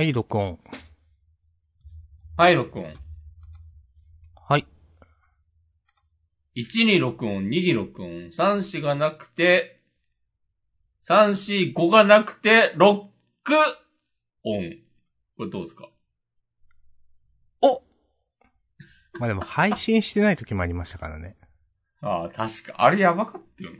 [0.00, 0.58] はい、録音。
[2.38, 2.90] はい、録音。
[4.34, 4.66] はい。
[6.56, 9.82] 1に録音、2に録音、3、4がなくて、
[11.06, 13.10] 3、4、5がなくて、6音。
[15.36, 15.90] これどうですか？
[19.18, 21.36] まあでも配信してない時もありましたからね。
[22.00, 22.72] ああ、確か。
[22.78, 23.76] あれやばかったよな。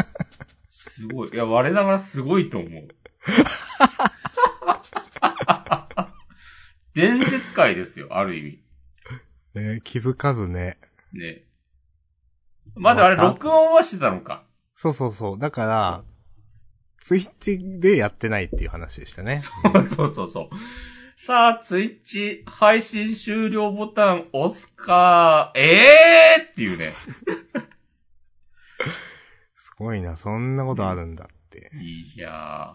[0.70, 1.28] すごい。
[1.28, 2.88] いや、我ながらすごいと思う。
[6.94, 8.62] 伝説界ですよ、ある意味。
[9.56, 10.78] えー気づかずね。
[11.12, 11.44] ね。
[12.74, 14.44] まだあれ、録音はしてたのか。
[14.74, 15.38] そうそうそう。
[15.38, 16.04] だから、
[17.00, 19.40] ツイッチでやってないっていう話でしたね。
[19.94, 21.20] そうそうそう。
[21.20, 26.50] さあ、ツイッチ配信終了ボタン押すか、ええー？
[26.50, 26.92] っていうね。
[29.56, 31.70] すごいな、そんなことあるんだって。
[31.80, 32.74] いや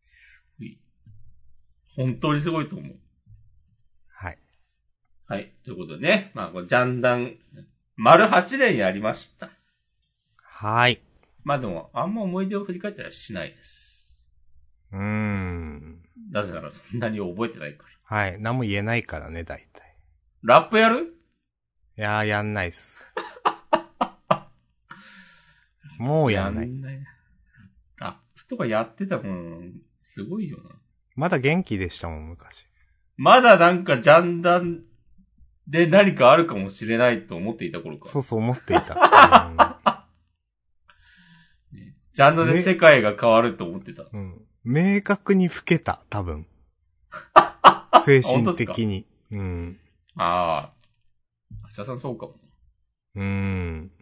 [0.00, 0.78] すごい。
[1.94, 2.96] 本当にすごいと思う。
[5.28, 5.38] はい。
[5.38, 5.52] はい。
[5.64, 7.36] ということでね、まあ、ジャンダン、
[7.96, 9.50] 丸8年やりました。
[10.40, 11.00] はい。
[11.42, 14.30] まあでも、あんま思い出を振り返ったりはしないです。
[14.92, 16.02] うーん。
[16.30, 18.16] なぜならそんなに覚えてないから。
[18.18, 18.40] はい。
[18.40, 19.96] 何も言えないからね、大体。
[20.42, 21.14] ラップやる？
[21.98, 23.04] いやー、やんないっす。
[25.98, 26.68] もうやんない。
[26.68, 27.06] ないな。
[27.96, 30.70] ラップとかやってたもん、すごいよな。
[31.16, 32.66] まだ元気でしたもん、昔。
[33.16, 34.82] まだなんかジャンダン
[35.68, 38.08] で何かあるかもしれないと思っていた頃か。
[38.08, 38.94] そうそう思っていた。
[42.14, 44.04] ジャンダンで世界が変わると思ってた。
[44.12, 44.20] うん。
[44.20, 46.44] うん明確に老けた、多分。
[48.04, 49.06] 精神的に。
[49.30, 49.80] うん。
[50.16, 51.68] ああ。
[51.70, 52.34] 橋田さんそうかも。
[53.14, 53.92] うーん。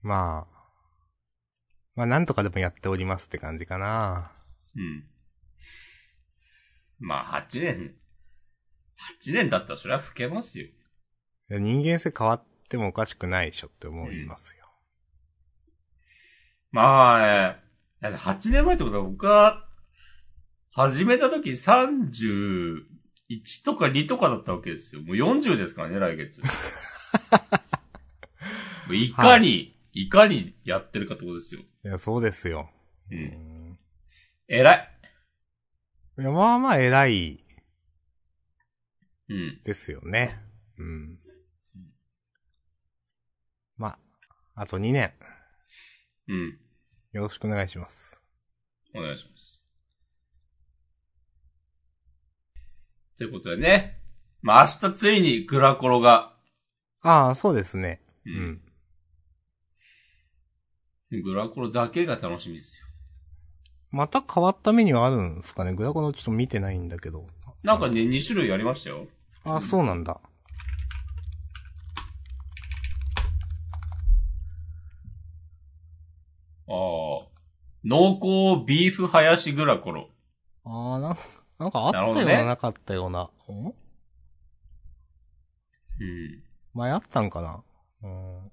[0.00, 0.60] まあ。
[1.96, 4.30] まあ、なんとかでもやっておりますって感じかな。
[4.76, 5.04] うん。
[7.00, 7.96] まあ、8年。
[9.20, 10.66] 8年だったらそれは老けますよ。
[11.48, 14.66] 人間性変わってもおかしくないでしょって思いますよ。
[16.70, 17.56] まあね。
[18.00, 19.66] だって8年前ってことは僕は、
[20.72, 22.84] 始めた時31
[23.64, 25.02] とか2とかだったわけですよ。
[25.02, 26.40] もう40ですからね、来月。
[28.92, 31.60] いかに、い、かにやってるかってことですよ。
[31.60, 32.70] いや、そうですよ。
[33.10, 33.14] う。
[33.14, 33.78] うんん。
[34.48, 34.90] 偉い。
[36.18, 37.44] いや、まあまあ偉い
[39.30, 39.60] うん。
[39.62, 40.40] ですよね。
[40.76, 41.18] うん。
[43.76, 43.96] ま
[44.56, 45.12] あ、あと2年、
[46.28, 46.58] うん。
[47.12, 48.20] よろしくお願いします。
[48.94, 49.64] お願いします。
[53.16, 54.00] ということでね。
[54.42, 56.34] まあ明日ついにグラコロが、
[57.02, 58.02] ああ、そうですね。
[58.26, 58.62] ううん。
[61.22, 62.86] グラコロだけが楽しみですよ。
[63.90, 67.26] また変わったメニューあるんですかねグラコのちょっと見てないんだけど。
[67.62, 69.08] なんかね、2種類ありましたよ。
[69.44, 70.20] あ、そうなんだ。
[76.68, 77.26] ああ。
[77.82, 80.10] 濃厚ビーフハヤシグラコロ。
[80.64, 81.16] ああ、なん
[81.58, 83.22] なんかあったような、なねなかったような。
[83.22, 83.28] ん？
[86.00, 86.44] うん。
[86.74, 87.62] 前あったんかな？
[88.02, 88.52] うん。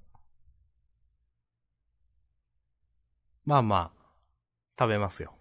[3.45, 4.09] まあまあ、
[4.79, 5.36] 食べますよ。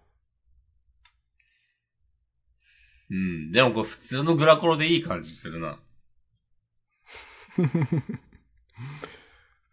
[3.09, 3.51] うん。
[3.51, 5.79] でもこれ普通のグラコロでいい感じするな。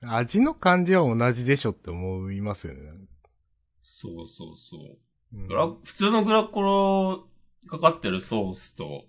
[0.06, 2.92] 味の感じは同じでしょって思いますよね。
[3.82, 4.80] そうそうそう。
[5.36, 7.28] うんグラ、普通のグラコロ
[7.66, 9.06] かかってるソースと、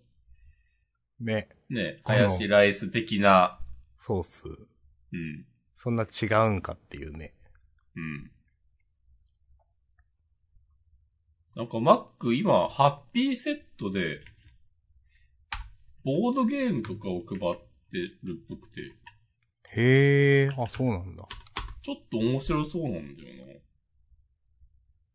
[1.19, 3.59] ね、ね、ハヤシライス的な、
[3.99, 4.47] ソース。
[4.47, 5.45] うん。
[5.75, 7.33] そんな違うんかっていうね。
[7.95, 8.31] うん。
[11.55, 14.19] なんかマック今、ハッピーセットで、
[16.03, 17.55] ボードゲームとかを配っ
[17.91, 18.81] てるっぽくて、
[19.77, 21.25] へえ、あ、そうなんだ。
[21.81, 23.45] ちょっと面白そうなんだよ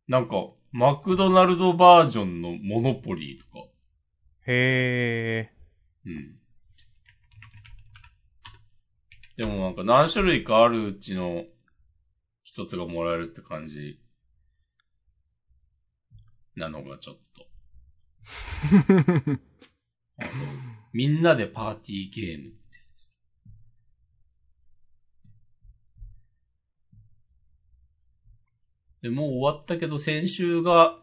[0.09, 0.19] な。
[0.19, 0.37] なんか、
[0.73, 3.67] マクドナルドバージョンのモノポリーとか。
[4.47, 5.53] へえ、
[6.07, 6.41] うん。
[9.37, 11.45] でもなんか何種類かあるうちの
[12.45, 14.01] 一つがもらえるって感じ
[16.61, 17.47] なのがちょっと。
[20.19, 20.31] あの
[20.93, 23.11] みんなでパーティーゲームってやつ。
[29.03, 30.99] で、もう終わったけど先週が、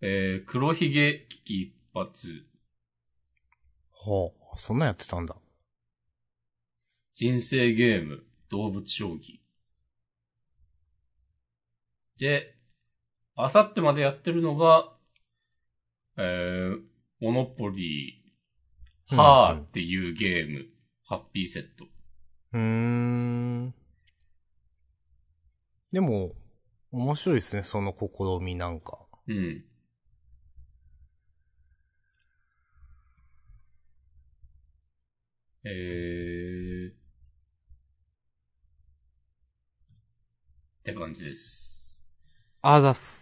[0.00, 2.46] えー、黒ひげ危機一発、
[3.90, 5.36] ほう、そんなんやってたんだ。
[7.14, 9.40] 人生ゲーム、動物将棋。
[12.18, 12.56] で、
[13.34, 14.92] あさってまでやってるのが、
[16.18, 16.80] えー、
[17.20, 20.66] モノポリー、ハーっていうゲーム、
[21.04, 21.86] ハッピーセット。
[22.52, 23.74] うーん。
[25.92, 26.32] でも、
[26.90, 28.98] 面白いですね、その試みなんか。
[29.26, 29.64] うん。
[35.64, 36.92] えー。
[40.80, 42.04] って感じです。
[42.60, 43.21] あざっす。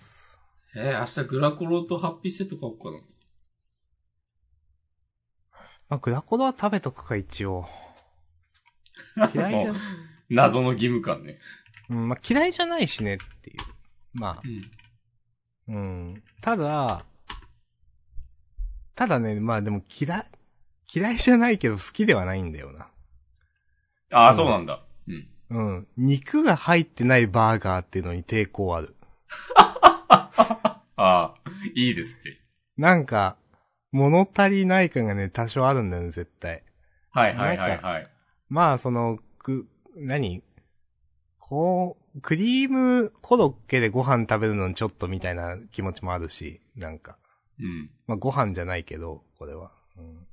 [0.77, 2.99] えー、明日グラコロとハッピーセット買おうかな。
[5.89, 7.67] まあ、グラコロは食べとくか、一応。
[9.35, 9.75] 嫌いじゃ、
[10.29, 11.41] 謎の義務感ね。
[11.89, 13.57] うん、まあ、嫌いじゃないしねっていう。
[14.13, 14.71] まうん。
[15.69, 16.23] あ、うん。
[16.41, 17.05] ただ、
[18.95, 20.27] ただね、まあでも嫌い、
[20.95, 22.89] 嫌いじゃないけど好きではないんだよな。
[24.13, 24.85] ああ、うんそうなんだ。
[25.09, 25.29] うん。
[25.51, 25.89] うん。
[25.97, 28.95] 肉が入ってないバーガーっていうのに抵抗ある。
[31.03, 32.39] ああ、いいですって。
[32.77, 33.39] なんか、
[33.91, 36.63] 物足りない感がね、多少あるんだよね、絶対。
[37.11, 38.07] はいはいはいはい。
[38.51, 39.67] まあ、その、く、
[39.97, 40.43] 何？
[41.39, 47.19] こう、クリームコロッケでご飯食べるのにちょっとみたいな気持ちもあるし、なんか。
[47.59, 47.91] うん。
[48.07, 49.73] まあ、ご飯じゃないけど、これは。
[49.97, 50.27] うん、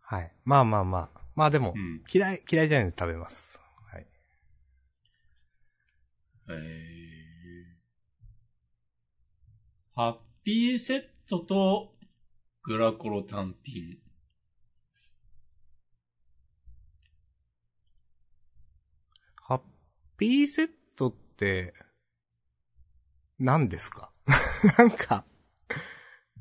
[0.00, 0.32] はい。
[0.44, 1.20] まあまあまあ。
[1.34, 2.02] まあでもう、ん。
[2.12, 3.60] 嫌い、嫌いじゃないんで食べます。
[6.52, 6.62] はい。
[6.62, 11.94] えー、ハッピーセットと
[12.62, 13.98] グラコロ単品。
[19.36, 19.60] ハッ
[20.16, 21.72] ピーセットって、
[23.38, 24.12] 何ですか？
[24.78, 25.24] なんか、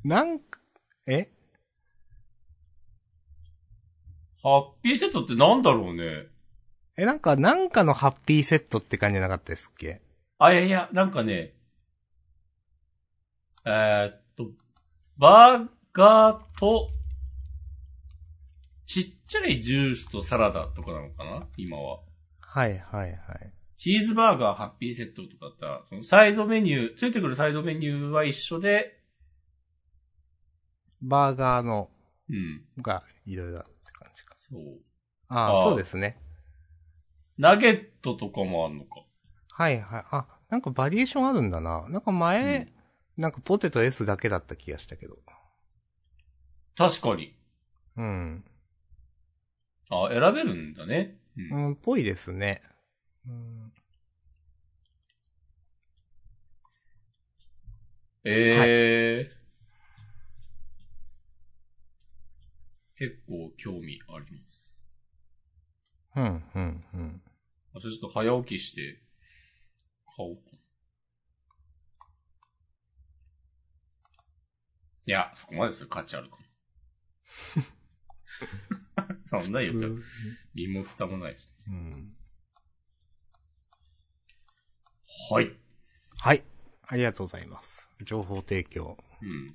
[0.04, 0.60] なんか、
[1.08, 1.30] え？
[4.42, 6.28] ハッピーセットってなんだろうね。
[7.02, 10.02] え、なんか、なんかのハッピーセットって感じじゃなかったですっけ？
[10.38, 11.54] あ、いやいや、なんかね、
[13.66, 14.52] えーっと、
[15.18, 16.90] バーガーと、
[18.86, 21.48] ちっちゃいジュースとサラダとかなのかな？
[21.56, 22.02] 今は。
[22.42, 23.54] はいはいはい。
[23.78, 29.00] チーズバーガー、ハッピーセットとかだったら、そのサイドメニュー、ついてくるサイドメニューは一緒で、
[31.02, 31.90] バーガーの、
[32.30, 32.62] うん。
[32.82, 34.36] が、いろいろって感じか。
[34.36, 34.82] そう。
[35.30, 36.18] ああ、そうですね。
[37.40, 39.02] ナゲットとかもあんのか。
[39.54, 40.04] はいはい。
[40.12, 41.88] あ、なんかバリエーションあるんだな。
[41.88, 42.74] なんか前、うん
[43.18, 45.18] なんかポテト S だけだった気がしたけど。
[46.78, 47.36] 確かに。
[47.98, 48.46] うん。
[49.90, 51.18] あ、選べるんだね。
[51.38, 51.66] うん。
[51.68, 52.62] うん、ぽいですね。
[53.28, 53.74] うん、
[58.24, 59.30] ええ
[62.96, 64.72] 結構興味あります。
[66.16, 67.22] うん、うん、うん。
[67.76, 69.02] あ、じゃあちょっと早起きして、
[70.06, 70.58] 買おうかな。
[75.06, 76.46] いや、そこまでする価値あるかな。
[79.42, 79.94] そんな言うたら、
[80.54, 81.74] 身も蓋もないですね。
[81.74, 82.16] うん。
[85.32, 85.52] はい。
[86.18, 86.44] はい。
[86.84, 87.90] ありがとうございます。
[88.04, 88.98] 情報提供。
[89.22, 89.54] うん。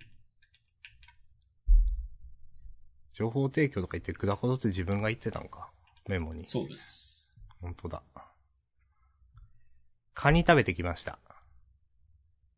[3.12, 5.70] 情報提供とか言ってくだほどって自分が言ってたんか。
[6.08, 6.46] メモに。
[6.46, 7.13] そうです。
[7.64, 8.02] 本当だ。
[10.12, 11.18] カニ食べてきました。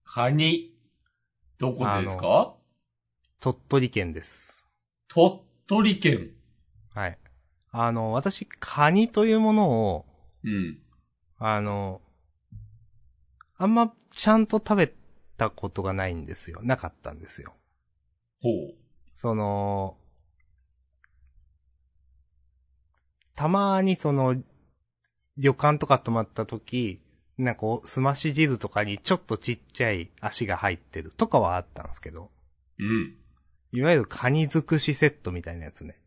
[0.04, 0.74] カニ？
[1.58, 2.56] どこでですか？
[3.38, 4.66] 鳥取県です。
[5.06, 6.32] 鳥取県。
[6.92, 7.18] はい。
[7.70, 10.06] あの、私、カニというものを、
[10.42, 10.74] うん。
[11.38, 12.00] あの、
[13.56, 14.92] あんまちゃんと食べ
[15.36, 16.58] たことがないんですよ。
[16.64, 17.54] なかったんですよ。
[18.42, 18.74] ほう。
[19.14, 19.98] その、
[23.36, 24.34] たまにその、
[25.38, 27.00] 旅館とか泊まった時、
[27.38, 32.30] なんかこう、すまし地図とかにちょっとちっちゃい足が入ってるとかはあったんですけど、
[32.78, 33.16] うん。
[33.72, 36.00] いわゆるカニ尽くしセットみたいなやつね。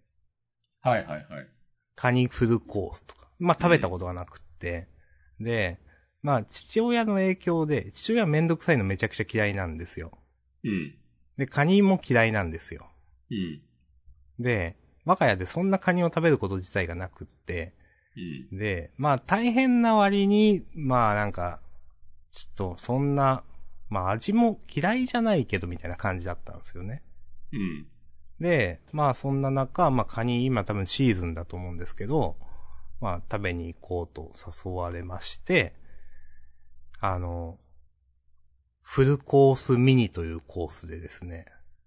[0.81, 1.47] はいはいはい。
[1.95, 3.29] カニフルコースとか。
[3.39, 4.87] まあ食べたことがなくって。
[5.39, 5.79] で、
[6.21, 10.17] まあ父親の影響で、父親はめんどくさいのめちゃくちゃ嫌いなんですよ。
[10.63, 10.95] うん。
[11.37, 12.89] で、カニも嫌いなんですよ。
[13.29, 13.61] うん。
[14.39, 17.73] で、我が家でそんなカニを食べること自体がなくって、
[18.15, 18.57] うん。
[18.57, 21.61] で、まあ大変な割に、まあなんか、
[22.31, 23.43] ちょっとそんな、
[23.89, 27.03] まあ味も嫌いじゃないけどみたいな感じだったんですよね。
[27.51, 27.87] うん。
[28.39, 32.37] で、まあそんな中、まあカニ今多分シーズンだと思うんですけど、
[33.01, 35.75] まあ食べに行こうと誘われまして、
[36.99, 37.57] あの、
[38.81, 41.45] フルコースミニというコースでですね、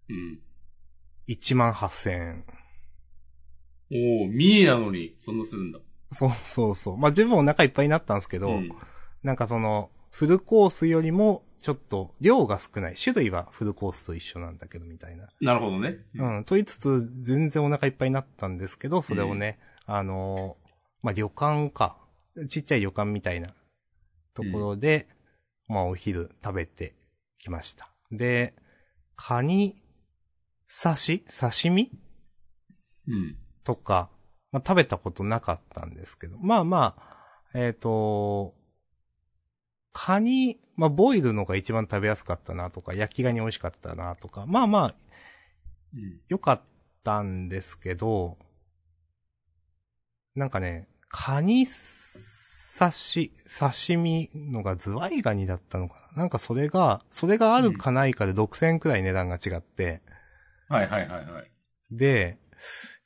[0.09, 0.41] うん。
[1.29, 2.45] 1万8000円。
[3.91, 5.81] おー、ミニなのに、そんなするんだ。
[6.13, 6.97] そうそうそう。
[6.97, 8.69] まあ十分お腹いっぱいになったんですけど、うん。
[9.23, 12.95] なんかその、フルコースよりも、ちょっと、量が少ない。
[12.97, 15.29] 種類はフルコースと一緒なんだけど、みたいな。
[15.41, 15.99] なるほどね。
[16.15, 16.45] うん。
[16.45, 20.69] と言いつつ、全然お腹いっぱいになったんですけど、それをね、あのー
[21.03, 21.97] まあ、旅館か。
[22.49, 23.55] ちっちゃい旅館みたいな
[24.35, 25.07] ところで、
[25.69, 26.95] まあ、お昼食べて
[27.39, 27.91] きました。
[28.11, 28.55] で、
[29.17, 29.83] カニ、
[30.83, 31.25] 刺し？
[31.29, 31.91] 刺身？
[33.07, 33.37] うん。
[33.65, 34.11] とか、
[34.53, 37.13] まあ、食べたことなかったんですけど、まあまあ、
[37.55, 38.55] えっ、と、
[39.93, 44.95] カニ、まあ、ボイルのが一番食べやすかったなとか、焼きガニ美味しかったなとか、まあまあ、
[45.95, 46.21] うん。
[46.29, 46.61] 良かっ
[47.03, 48.39] たんですけど、
[50.35, 60.01] なんかね、カニ刺し、刺身のがズワイガニだったのかななんかそれが、それがあるかないかで6000円くらい値段が違って、
[60.69, 61.51] はいはいはいはい。
[61.91, 62.39] で、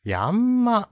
[0.05, 0.88] いや、あんま、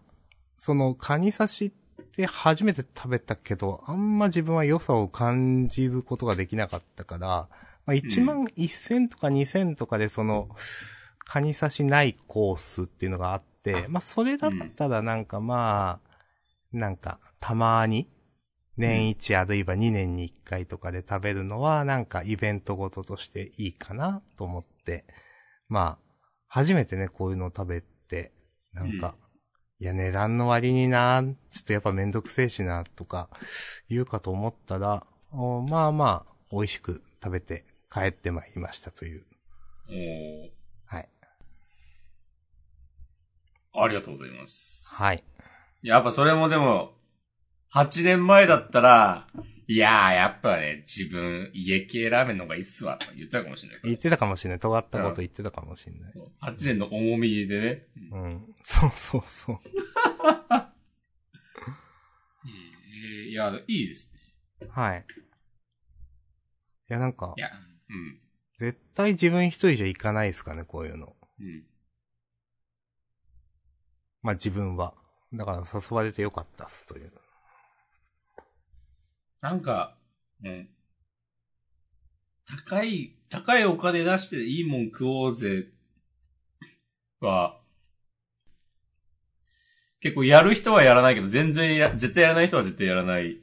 [0.64, 7.48] その、カニ刺しって初めて食べたけど、あんま自分は良さを感じることができなかったから、ま
[7.88, 10.48] あ、1万1000とか2000とかでその、
[11.18, 16.14] カニ刺しないコースっていうのがあって、まあ、それだったらなんかまあ、
[16.72, 18.08] なんか、たまに、
[18.78, 25.04] 年一あるいは2年に1回とかで食べるのは、なんかイベントごととしていいかなと思って、
[25.68, 28.32] まあ、初めてね、こういうのを食べて、
[28.72, 29.14] なんか、
[29.80, 33.28] いや、値段の割にな、ちょっとやっぱめんどくせえしな、とか、
[33.88, 39.24] 言うかと思ったら、おまあまあ、美味しく食べて帰ってまいりましたという。
[39.88, 40.50] おー
[40.86, 41.08] はい。
[43.74, 44.94] ありがとうございます。
[44.94, 45.24] はい。
[45.82, 46.92] やっぱそれもでも、
[47.74, 49.26] 8年前だったら、
[49.66, 54.58] いやー、やっぱね、自分、家系ラーメンの方がいいっすわ、とか言ってたかもしれない言ってたかもしれない。
[54.60, 56.12] 尖ったこと言ってたかもしれない。
[56.12, 57.86] そう8年の重みでね。
[58.12, 58.54] うん。
[58.62, 59.58] そうそうそう。
[62.46, 64.12] えーいや、いいです
[64.60, 64.68] ね。
[64.70, 65.06] はい。
[66.90, 67.50] いや、なんかい、や、
[67.88, 68.20] うん。
[68.58, 71.16] 絶対自分一人じゃ行かないですかね、こういうの。
[71.40, 71.64] うん。
[74.22, 74.94] まあ自分は。
[75.32, 77.12] だから誘われてよかったっす、という。
[79.44, 79.94] なんか、
[80.42, 80.68] うん。
[82.46, 85.66] 高い、高いお金出していいもん食おうぜ、
[87.20, 87.60] は、
[90.00, 93.36] 結構やる人はやらないけど、全然や、絶対やらない人は絶対やらない、なん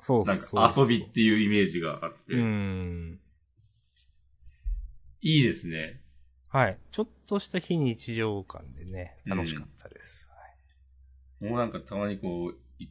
[0.00, 3.20] そうそうか遊びっていうイメージがあって、うーん。
[5.20, 6.00] いいですね。
[6.48, 6.78] はい。
[6.90, 10.26] ちょっとした非日常感でね、うん楽しかったです。
[11.40, 12.88] もうなんかたまにこう、い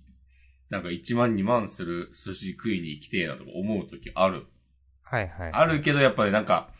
[0.73, 4.47] なんか1万2万する寿司食いに行きてえなとか思う時ある。
[5.03, 5.51] はい、はい、はい。
[5.53, 6.71] あるけどやっぱりなんか、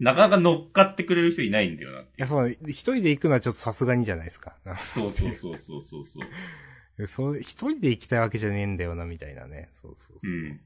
[0.00, 2.00] なかなか乗っかってくれる人いないんだよな。
[2.00, 4.56] いや、そう、一人で行くのはちょっとさすがにじゃないですか。
[4.76, 6.18] そうそうそうそうそうそ
[6.98, 7.06] う。
[7.06, 9.68] そう、一人で行きたいわけじゃねえんだよな、みたいなね。
[9.74, 10.28] そうそうそう。
[10.28, 10.60] いうん。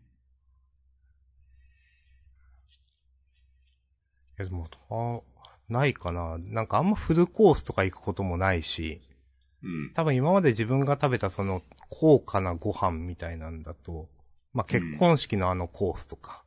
[4.39, 5.21] や、でも、あ
[5.71, 6.39] ないかな。
[6.39, 9.03] なんかあんまフルコースとか行くこともないし、
[9.63, 9.93] うん。
[9.95, 14.09] 多分今まで自分が食べたその高価なご飯みたいなんだと、
[14.53, 16.45] まあ、結婚式のあのコースとか、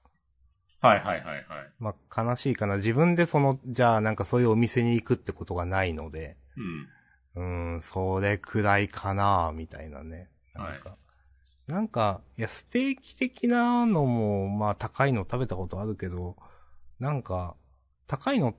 [0.83, 1.45] はいはいはいはい。
[1.79, 2.75] まあ、悲しいかな。
[2.75, 6.35] 自分でその、じゃあなんかそういうお店に行くってことがないので、
[7.35, 7.43] うん。
[7.43, 10.27] うーん、それくらいかな、みたいなね。
[10.53, 10.97] なんか、
[11.67, 16.35] なんか、いや、ステーキ的なのも、まあ高いの食べたことあるけど、
[16.99, 17.55] なんか、
[18.07, 18.53] 高いの、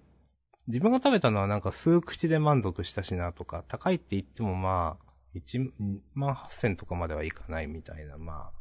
[0.67, 5.05] 自分が食べたのはなんか数口で満足したしなとか、高いって言ってもまあ、
[5.35, 5.71] 1
[6.15, 8.53] 万8000とかまではいかないみたいな、まあ、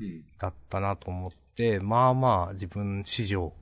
[0.00, 0.24] うん。
[0.38, 3.52] だったなと思って、まあまあ自分史上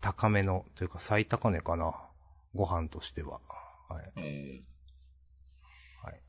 [0.00, 1.94] 高めの、というか最高値かな。
[2.54, 3.40] ご飯としては。
[3.88, 4.12] はい。
[4.16, 4.64] うん。
[6.02, 6.20] はい。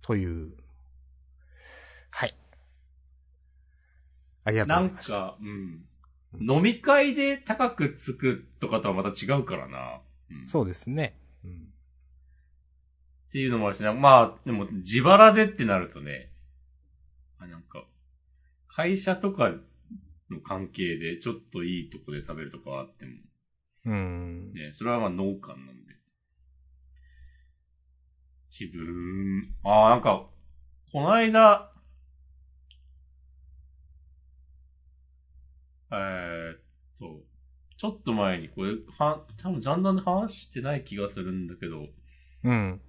[0.00, 0.52] という。
[2.10, 2.34] はい。
[4.44, 5.12] ありがとうなんございました。
[5.12, 5.84] か、うん。
[6.40, 10.00] 飲み会で高くつくとかとはまた違うからな。
[10.30, 10.48] うん。
[10.48, 11.18] そうですね。
[11.44, 11.72] うん。
[13.28, 13.92] っていうのもあるしな。
[13.92, 16.30] まあ、でも自腹でってなるとね、
[17.38, 17.84] あなんか、
[18.68, 19.52] 会社とか
[20.30, 23.12] の関係でちょっといいとこで食べるとかはあっても、
[23.84, 24.52] うん。
[24.52, 25.92] ね、それはまあ農家なんで。
[28.50, 30.26] 自分、ああ、なんか、
[30.92, 31.71] この間、
[35.92, 36.58] えーっ
[36.98, 37.20] と、
[37.76, 41.86] ちょっと前にこれ、は、多分ジャンダンで話してない気がするんだけど、
[42.44, 42.80] うん。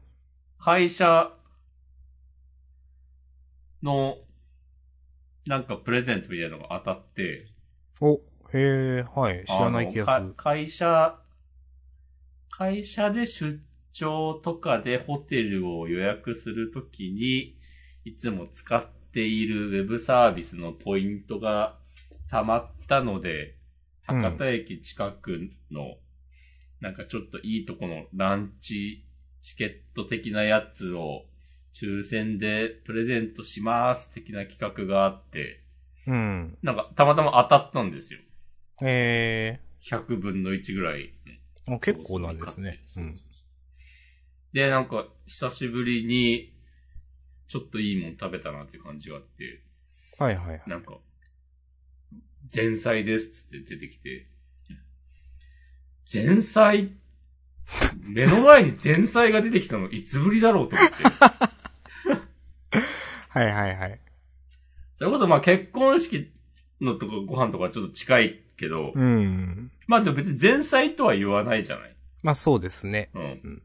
[0.59, 1.33] 会社
[3.81, 4.17] の、
[5.45, 7.45] なんかプレゼントみたいなのが当たって、
[7.99, 8.19] お、へ
[8.53, 9.43] え、はい。
[9.45, 10.33] 知らない気がする。
[10.35, 11.19] 会社、
[12.49, 13.59] 会社で出
[13.91, 17.57] 張とかでホテルを予約するときに、
[18.05, 21.77] いつも使っっているウェブサービスのポイントが
[22.33, 25.95] 溜まったので、うん博多駅近くの、
[26.81, 29.05] なんかちょっといいとこのランチ
[29.41, 31.23] チケット的なやつを
[31.73, 35.61] 抽選でプレゼントします的な企画があって、
[36.05, 36.57] うん。
[36.61, 38.19] なんかたまたま当たったんですよ。
[38.81, 42.83] え100分の1ぐらいー、もう結構なんですね。
[42.97, 43.19] うん。
[44.51, 46.53] で、なんか、久しぶりに、
[47.47, 49.61] ちょっといいもん食べたなっていう感じがあって、
[50.17, 50.61] はいはいはい。
[50.67, 50.97] なんか、
[52.53, 54.27] 前菜ですって出てきて、
[56.11, 56.91] 前菜？
[58.03, 60.95] 目の前に前菜が出てきたのいつぶりだろうと思って。
[63.29, 63.99] はいはいはい。
[64.95, 66.31] それこそまあ結婚式
[66.81, 69.71] のとこご飯とかちょっと近いけど、うん。
[69.87, 73.09] まあでも別に前菜とは言わないじゃないまあそうですね。
[73.13, 73.23] うん。
[73.23, 73.61] ん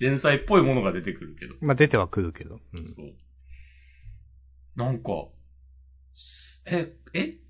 [0.00, 1.54] 前菜っぽいものが出てくるけど。
[1.60, 2.60] まあ出てはくるけど。
[2.72, 2.88] うん。
[2.88, 3.14] そう。
[4.76, 5.28] なんか、
[6.66, 7.43] え、え？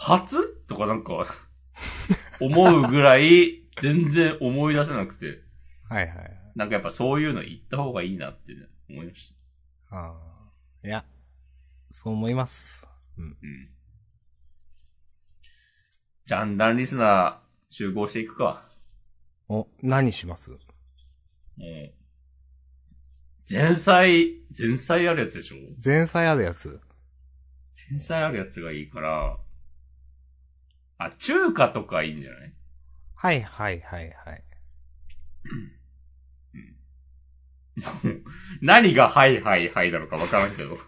[0.00, 0.36] 初？
[0.66, 1.26] とかなんか、
[2.40, 5.42] 思うぐらい、全然思い出せなくて、
[5.88, 6.40] はいはいはい。
[6.56, 9.34] なんかやっぱそういうの言った方がいいなって、ね、思いまし
[9.90, 9.96] た。
[9.96, 10.86] ああ。
[10.86, 11.04] いや、
[11.90, 12.88] そう思います。
[13.18, 13.24] うん。
[13.24, 13.36] うん。
[16.24, 18.64] じゃんだんリスナー集合していくか。
[19.48, 20.50] お、何します？
[20.50, 21.92] もう。
[23.50, 25.56] 前菜、前菜あるやつでしょ？
[25.84, 26.80] 前菜あるやつ。
[27.90, 29.36] 前菜あるやつがいいから、
[31.06, 32.52] あ、中華とかいいんじゃない？
[33.14, 34.44] はいはいはいはい。
[38.60, 40.78] 何がはいはいはいなのかわからんけど。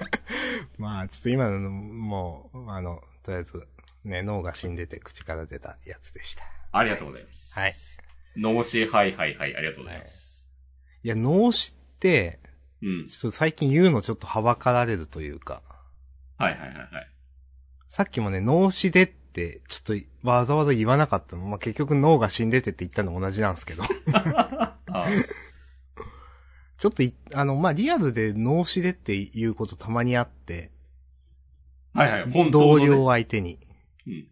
[0.78, 3.66] まあ、ちょっと今の、もう、あの、とりあえず、
[4.04, 6.44] ね、脳が死んでて口から出たやつでした。
[6.72, 7.58] ありがとうございます。
[7.58, 7.74] はい。
[8.36, 10.50] 脳死はいはいはい、ありがとうございます。
[11.02, 12.40] いや、脳死って、
[12.82, 13.06] うん。
[13.06, 15.62] ちょっと最近言うのちょっとはばかられるというか、
[16.36, 17.10] はいはいはいはい。
[17.88, 19.17] さっきもね、脳死でって、
[19.68, 21.44] ちょっとわざわざ言わなかったの？
[21.44, 23.82] まあ、結局脳が死んでてって言ったの同じなんですけど。
[24.12, 24.76] あ
[26.78, 30.70] ちょっとい、あの、まあ、リアルで脳死でっていうことたまにあって、
[31.92, 32.86] はいはい、本当の、ね。
[32.86, 33.58] 同僚相手に。
[34.06, 34.28] うん。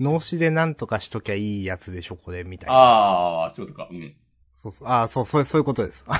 [0.00, 2.74] 脳死でなんとかしときゃいいやつでしょ、これ、みたいな。
[2.74, 3.90] ああ、そういうことか。
[3.92, 4.14] うん。
[4.56, 4.88] そうそう。
[4.88, 6.06] ああ、そう、そう、そういうことです。
[6.08, 6.18] あ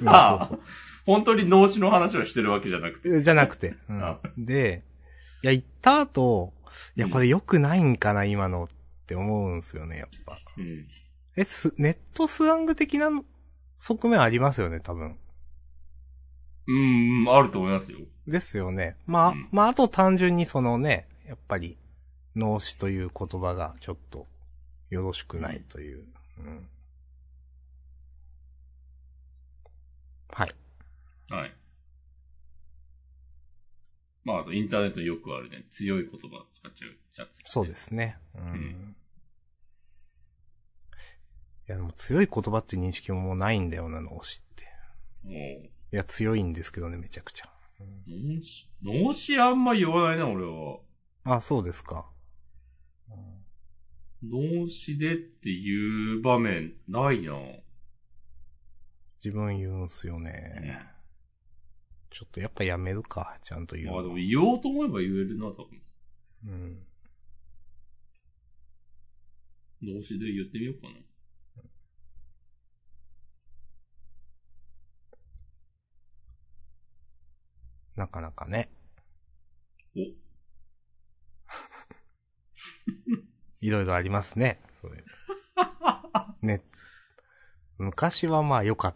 [0.00, 0.60] の、あ あうんそう
[1.06, 3.20] 本当に脳死の話をしてるわけじゃなくて。
[3.20, 3.70] じゃなくて。
[3.70, 4.84] うあん、で、
[5.42, 6.53] いや、行った後、
[6.96, 8.68] いや、これ良くないんかな、今のっ
[9.06, 10.38] て思うんですよね、やっぱ。
[10.56, 10.84] うん。
[11.36, 13.10] え、す、ネットスラング的な
[13.78, 15.18] 側面ありますよね、多分。
[16.66, 17.98] うん、あると思いますよ。
[18.26, 18.96] ですよね。
[19.06, 21.76] まあ、うんまあ、あと単純にそのね、やっぱり、
[22.36, 24.26] 脳死という言葉がちょっと、
[24.90, 26.04] よろしくないという。
[26.38, 26.68] うん。
[30.30, 30.54] はい。
[31.28, 31.54] はい。
[34.24, 37.40] まあ、あとインターネットによくあるね、強い言葉使っちゃうやつ、。
[37.44, 38.18] そうですすね。
[38.34, 38.52] うん。
[38.52, 38.96] ん
[41.66, 44.66] いや、でも強い言葉っていう認識ももうないんだよな、脳死って。
[45.22, 45.34] もう、
[45.66, 47.48] いや、強いんですけどね、めちゃくちゃ。
[47.80, 50.78] うん脳死、脳死あんま言わないな、俺は。
[51.24, 52.10] あ、そうですか。
[54.22, 57.34] 脳死でっていう場面ないな。
[59.22, 60.93] 自分言うんすよね。
[62.14, 64.10] ちょっとやっぱやめるか、ちゃんと言うまあでの。
[64.10, 65.82] も言おうと思えば言えるな、多分。
[66.46, 66.86] うん。
[69.82, 71.00] 脳死で言ってみようかな。
[77.96, 78.70] なかなかね。
[79.96, 79.98] お、
[83.60, 84.60] いろいろありますね。
[84.80, 85.04] そういう。
[86.46, 86.62] ね。
[87.78, 88.94] 昔はまあ良かっ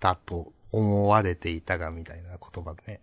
[0.00, 3.00] たと思われていたが、みたいな言葉ね。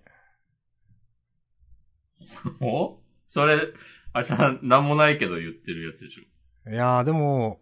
[2.62, 3.00] お？
[3.28, 3.74] それ、
[4.14, 6.72] あさ、なんもないけど言ってるやつでしょ。
[6.72, 7.60] いやーでも、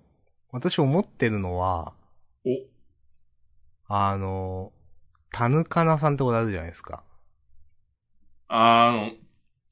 [0.52, 1.94] 私思ってるのは、
[2.46, 2.50] お、
[3.88, 4.74] あの、
[5.32, 7.04] タヌカナさんってことあるじゃないですか。
[8.48, 9.12] あの、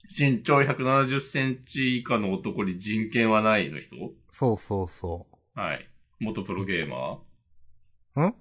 [0.08, 3.96] 身長170センチ以下の男に人権はないの人？
[4.32, 5.90] そうそうそはい。
[6.20, 7.20] 元プロゲーマー？
[8.16, 8.22] う。
[8.22, 8.26] ん？
[8.28, 8.34] あ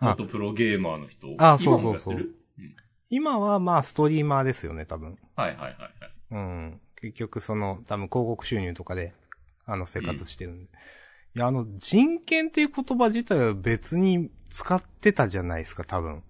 [0.00, 2.36] 元プロゲーマーの人あそうそうそう今もやってる？
[2.58, 2.76] うん
[3.12, 5.18] 今はまあストリーマーですよね、多分。
[5.34, 5.90] はいはいはいはい。
[6.30, 6.80] うん。
[6.94, 9.14] 結局その、多分広告収入とかで、
[9.66, 10.70] あの、生活してるんで。
[11.34, 16.22] いや、あの、人権っていう言葉自体は別に使ってたじゃないですか、多分。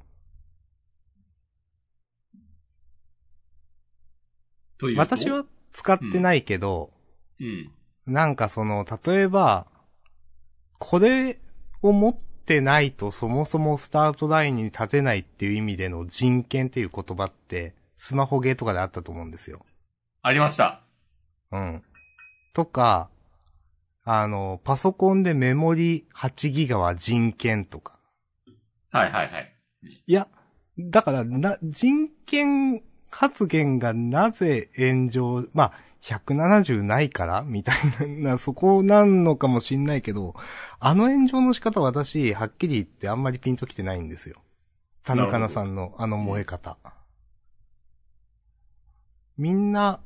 [4.79, 5.03] というと？
[5.03, 6.95] 私は使ってないけど、
[7.39, 7.71] うん。
[8.07, 9.67] なんかその、例えば、
[10.79, 11.39] これ
[11.83, 19.61] を持っってないとそもそもスタートラインに立てないっていう意味での人権っていう言葉って、スマホゲーとかであったと思うんですよ。
[20.23, 20.81] ありました。
[21.53, 21.83] うん。
[22.55, 23.11] とか、
[24.05, 27.99] あの、パソコンでメモリ8ギガは人権とか。
[28.91, 29.55] はいはいはい。
[30.07, 30.27] いや、
[30.79, 40.35] だから、な、人権発言がなぜ炎上、まあ、170ないからみたいな、なそこなんのかもしんないけど、
[40.79, 44.43] あの炎上の仕方私、はっきり言ってあんまりピンときてないんですよ。
[45.03, 46.79] 田中なさんのあの燃え方。
[49.37, 50.01] みんな、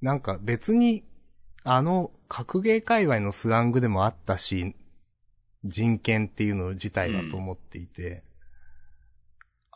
[0.00, 1.04] なんか別に、
[1.64, 4.74] あの、格ゲー界隈のスラングでもあったし、
[5.64, 8.24] 人権っていうの自体はと思っていて、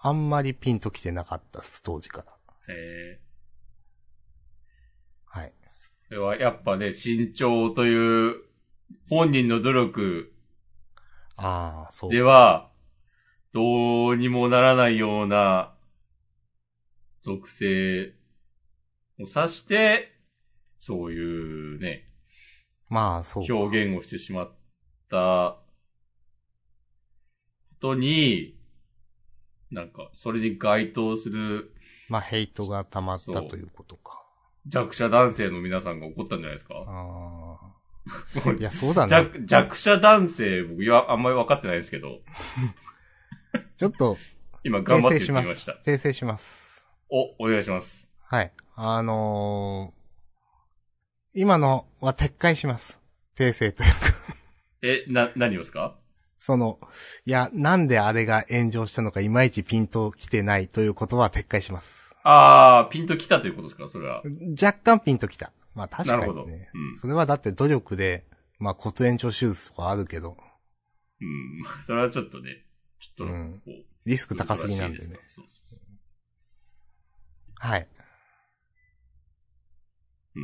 [0.02, 2.36] あんまりピンときてなかったです、当時から。
[2.68, 2.80] えはい。
[3.14, 3.25] ー、
[6.08, 8.36] それはやっぱね、慎重という
[9.08, 10.32] 本人の努力
[11.36, 12.10] ああ、そう。
[12.10, 12.70] では、
[13.52, 15.74] どうにもならないような
[17.22, 18.14] 属性
[19.18, 20.12] を指して、
[20.80, 22.08] そういうね、
[22.88, 23.54] まあ、そうか。
[23.54, 24.52] 表現をしてしまっ
[25.10, 25.58] た
[27.70, 28.56] ことに、
[29.72, 31.72] なんか、それに該当する
[32.08, 34.25] まあ、ヘイトが溜まったということか。
[34.68, 36.74] 弱者男性の皆さんが怒ったんじゃないですか？
[36.86, 37.58] あ
[38.46, 38.52] あ。
[38.58, 39.10] いや、そうだね。
[39.10, 42.20] 弱弱者男性、僕いや、あんまり分かってないですけど、
[43.76, 44.16] ちょっと、
[44.64, 45.90] 今頑張って訂正します言ってみました。。
[45.90, 46.86] 訂正します。
[47.08, 48.10] お、お願いします。
[48.24, 48.52] はい。
[48.74, 49.96] あのー、
[51.34, 53.00] 今のは撤回します。
[53.36, 53.96] 訂正というか。
[54.82, 55.96] え、な、何をですか？
[56.38, 56.78] その、
[57.24, 62.05] いや、なんであれが炎上したのかいまいちピンと来てないということは撤回します。
[62.28, 64.20] あー、ピンと来たということですかそれは。
[64.60, 65.52] 若干ピンと来た。
[65.76, 66.26] まあ確かにね。
[66.26, 66.48] なるほどう
[66.92, 68.24] んそれはだって努力で、
[68.58, 70.36] まあ骨延長手術とかあるけど、
[71.20, 71.64] うん。
[71.84, 72.64] それはちょっとね、
[72.98, 73.74] ちょっと、うんこう、
[74.06, 75.06] リスク高すぎなんでね難しい。
[75.06, 75.44] すからそう
[77.58, 77.86] はい。
[80.34, 80.42] そう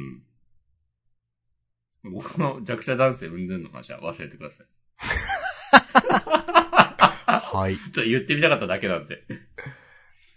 [2.05, 2.13] うん。
[2.15, 4.67] 僕の弱者男性産んでんの話は忘れてください。
[7.27, 7.77] はい。
[7.77, 9.25] ちょっと言ってみたかっただけなんで。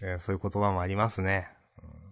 [0.02, 1.48] えーそういう言葉もありますね。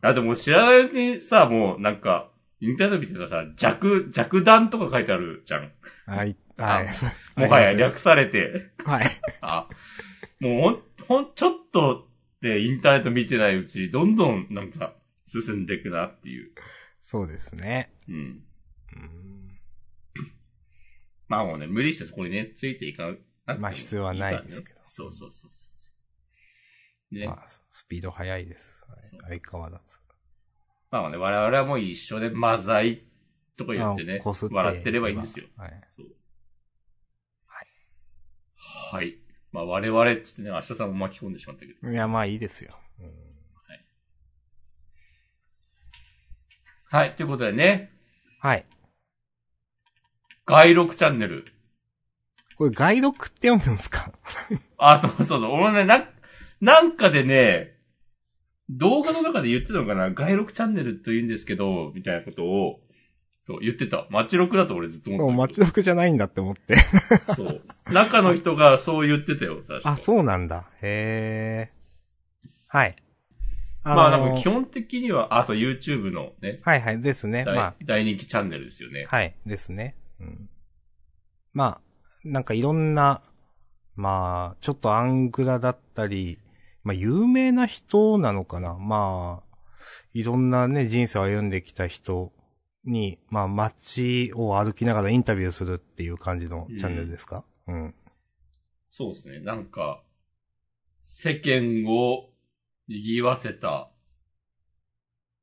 [0.00, 5.72] だってもう知らないうちにさ、もうなんか、インターネット見てたらさ、弱、弱弾とか書いてあるじゃん。
[6.06, 6.36] はい。
[6.58, 6.88] はい。
[7.36, 8.70] もはや 略されて。
[8.84, 9.04] はい。
[9.40, 9.68] あ、
[10.40, 12.08] もうほん、ほん、ちょっと
[12.40, 14.94] でインターネット見てないうちに、どんどんなんか
[15.26, 16.52] 進んでいくなっていう。
[17.00, 17.92] そうですね。
[18.08, 18.16] うん。
[18.16, 19.44] うん
[21.26, 25.73] まあもうね、無理してそこにね、ついていかなくてもまあ必要はないですけどそうそうそうそう。
[27.10, 27.26] ね。
[27.26, 28.84] まあ、スピード速いです。
[29.28, 29.98] 相変わらず。
[30.90, 33.04] まあね、我々はもう一緒でマザイ
[33.56, 35.46] とか言ってねって笑ってればいいんですよ。
[35.56, 35.72] はい。
[38.92, 39.16] はい。
[39.52, 41.90] まあ我々っつってね、明日さんも巻き込んでしまったけど。
[41.90, 42.78] いや、まあいいですよ。
[43.00, 43.24] うん
[46.86, 47.16] はい。
[47.16, 47.90] ということでね、
[48.38, 48.64] はい。
[50.46, 51.52] 外録チャンネル。
[52.56, 54.12] これ、外読って読むんですか？
[54.78, 55.50] あ、そうそうそう。
[55.50, 56.08] 俺ね、な、
[56.64, 57.74] なんかでね、
[58.70, 60.10] 動画の中で言ってたのかな？
[60.12, 62.80] 外録チャンネルと言うんですけど、みたいなことを、
[63.46, 64.06] そう、言ってた。
[64.10, 66.74] 街録だと俺ずっともう思って街読じゃないんだって思って。
[67.26, 67.34] た。
[67.36, 67.60] そう。
[67.92, 70.70] 中の人がそう言ってたよ、確かあ、そうなんだ。
[70.80, 71.72] へえ。
[72.68, 72.96] はい。
[73.82, 77.44] あまあ、のーなんか基本的には、あ、そう、YouTube のね、はいはい、ですね。
[77.44, 79.06] 大,、ま大人気チャンネルですよね。
[79.10, 79.96] あ、はい、ですね。
[80.18, 80.48] うん。
[81.52, 81.80] まあ、
[82.24, 83.20] なんかいろんな、
[83.96, 86.38] まあ、ちょっとアングラだったり、
[86.84, 88.74] まあ、有名な人なのかな？
[88.74, 89.56] まあ、
[90.12, 92.32] いろんなね、人生を歩んできた人
[92.84, 97.94] に、まあ、街を歩きながらインタビューするっていう感じのチャンネルですか、うん、
[98.90, 99.40] そうですね。
[99.40, 100.02] なんか、
[101.02, 102.28] 世間を
[102.86, 103.90] 賑わせた、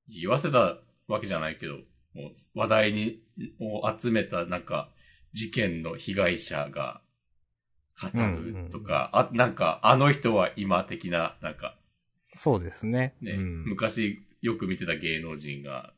[0.08, 0.78] 賑わせた
[1.08, 1.78] わけじゃないけど、
[2.14, 3.24] もう話題に、
[3.60, 4.90] を集めたなんか、
[5.34, 7.02] 事件の被害者が
[8.02, 11.78] 語るとか、あ、なんか、あの人は今的な、なんか、
[12.36, 13.16] そうですね。
[13.22, 13.64] ね、うん。
[13.66, 15.94] 昔よく見てた芸能人が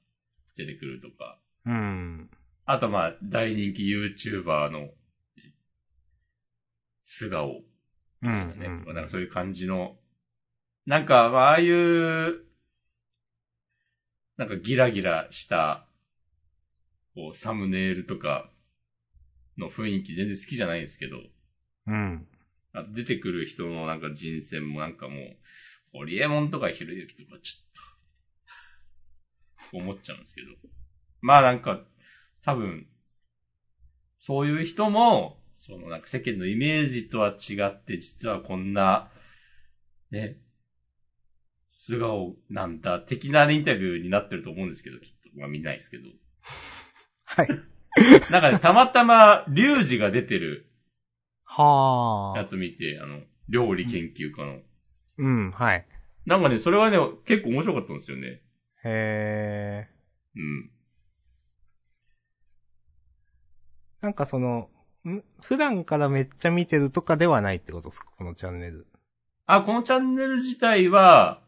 [0.57, 2.29] 出てくるとか、うん。
[2.65, 4.89] あとまあ、大人気 YouTuber の
[7.03, 7.61] 素顔
[8.21, 8.59] うん。
[8.59, 8.65] ね。
[8.85, 9.97] うんなんかそういう感じの、
[10.85, 12.43] なんか、まあ、ああいう、
[14.37, 15.85] なんかギラギラした、
[17.15, 18.49] こう、サムネイルとか
[19.57, 21.17] の雰囲気全然好きじゃないんですけど、
[21.87, 22.27] うん。
[22.73, 25.37] あ出てくる人のなんか人選もなんかもう、
[25.93, 27.53] ホリエモンとかひろゆきとかちょ
[29.69, 30.47] っと、思っちゃうんですけど。
[31.21, 31.81] まあなんか、
[32.43, 32.87] 多分、
[34.19, 39.09] そういう人もそのなんか世間のイメージとは違って、実はこんな、
[40.11, 40.37] ね、
[41.69, 45.39] 素顔なんだ、的なインタビューになってると思うんですけど、きっと。
[45.39, 46.09] まあ見ないですけど。
[47.23, 47.47] はい。
[48.29, 50.69] なんかね、たまたま、リュウジが出てる
[51.55, 52.37] はあ。
[52.39, 54.59] やつ見て、あの、料理研究家の。
[55.17, 55.85] うん、はい。
[56.25, 58.41] なんかね、それはね、結構面白かったんですよね。
[58.83, 59.87] へえ。
[60.35, 60.71] うん。
[64.01, 64.71] なんかその、
[65.07, 65.21] ん？
[65.41, 68.07] 普段からめっちゃ見てるとかではないってことですか？
[68.17, 68.87] このチャンネル。
[69.45, 71.43] あ、このチャンネル自体は、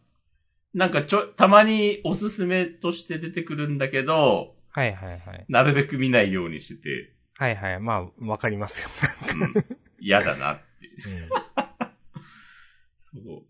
[0.73, 5.45] なんかちょ、たまにおすすめとして出てくるんだけど、はいはいはい。
[5.49, 7.79] なるべく見ないようにしてて、はいはい。
[7.79, 8.89] まあ、わかりますよ。
[9.33, 10.63] うん嫌だなって。
[11.09, 11.45] うん
[13.23, 13.43] そう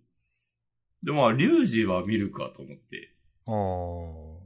[1.04, 3.14] でもまあ、リュウジは見るかと思って。
[3.46, 4.42] お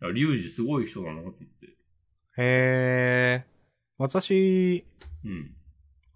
[0.00, 1.66] いやリュウジすごい人だなと思って。
[1.66, 1.68] ー。
[1.68, 1.74] へ
[2.38, 3.44] え。
[3.98, 4.86] 私、
[5.24, 5.54] うん。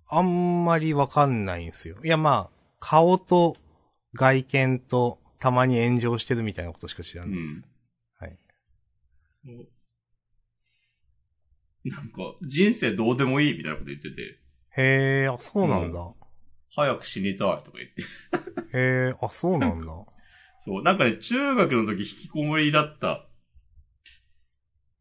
[0.09, 1.97] あんまりわかんないんですよ。
[2.05, 3.57] いやまあ、顔と
[4.15, 7.63] 外見とたまに炎上してるみたいなことしか知らないです。
[8.19, 8.39] はい。
[11.85, 14.38] なんか、人生どうでもいいみたいなこと言ってて、
[14.77, 16.14] へえ、あ、そうなんだ。
[16.75, 18.03] 早く死にたいとか言って。
[18.77, 19.87] へえ、あ、そうなんだ。
[20.64, 23.27] そう、なんかね、中学の時引きこもりだった。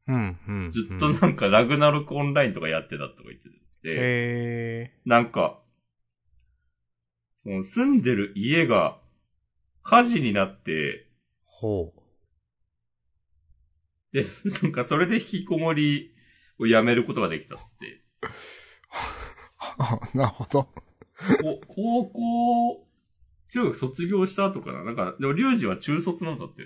[0.08, 0.72] うん、うん。
[0.72, 3.58] ずっとうんなんかラグナロクオンラインとかやってたとか言ってて。
[3.84, 5.00] へえ。
[5.06, 5.62] なんか、
[7.44, 9.00] その住んでる家が
[9.84, 11.08] 火事になって、
[11.46, 12.02] ほう。
[14.12, 14.26] で、
[14.63, 16.12] なんかそれで引きこもり
[16.60, 18.02] をやめることができたっつって。
[19.78, 20.63] あ、 なるほど。
[21.41, 22.88] こ高校、
[23.52, 24.84] 中学卒業した後かな？
[24.84, 26.63] なんか、でもリュウジは中卒なんだって。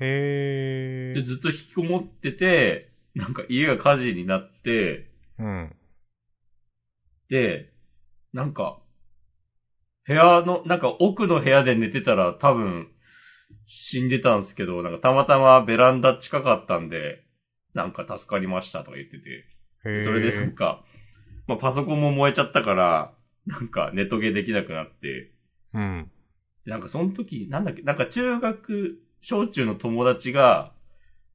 [0.00, 1.22] へえで、。
[1.22, 5.76] ずっと引きこもってて、なんか家が火事になって、うん。
[7.28, 7.72] で、
[8.32, 8.80] なんか、
[10.06, 12.88] 部屋の、なんか奥の部屋で寝てたら多分
[13.64, 17.24] 死んでたんですけど、なんかたまたまベランダ近かったんで、
[17.74, 19.46] なんか助かりましたとか言ってて。
[20.02, 20.82] それでなんか、
[21.46, 23.12] まあパソコンも燃えちゃったから、
[23.46, 25.30] なんかネトゲできなくなって、
[25.74, 26.10] うん。
[26.64, 30.72] でなんかその時、なんだっけ、なんか中学、小中の友達が、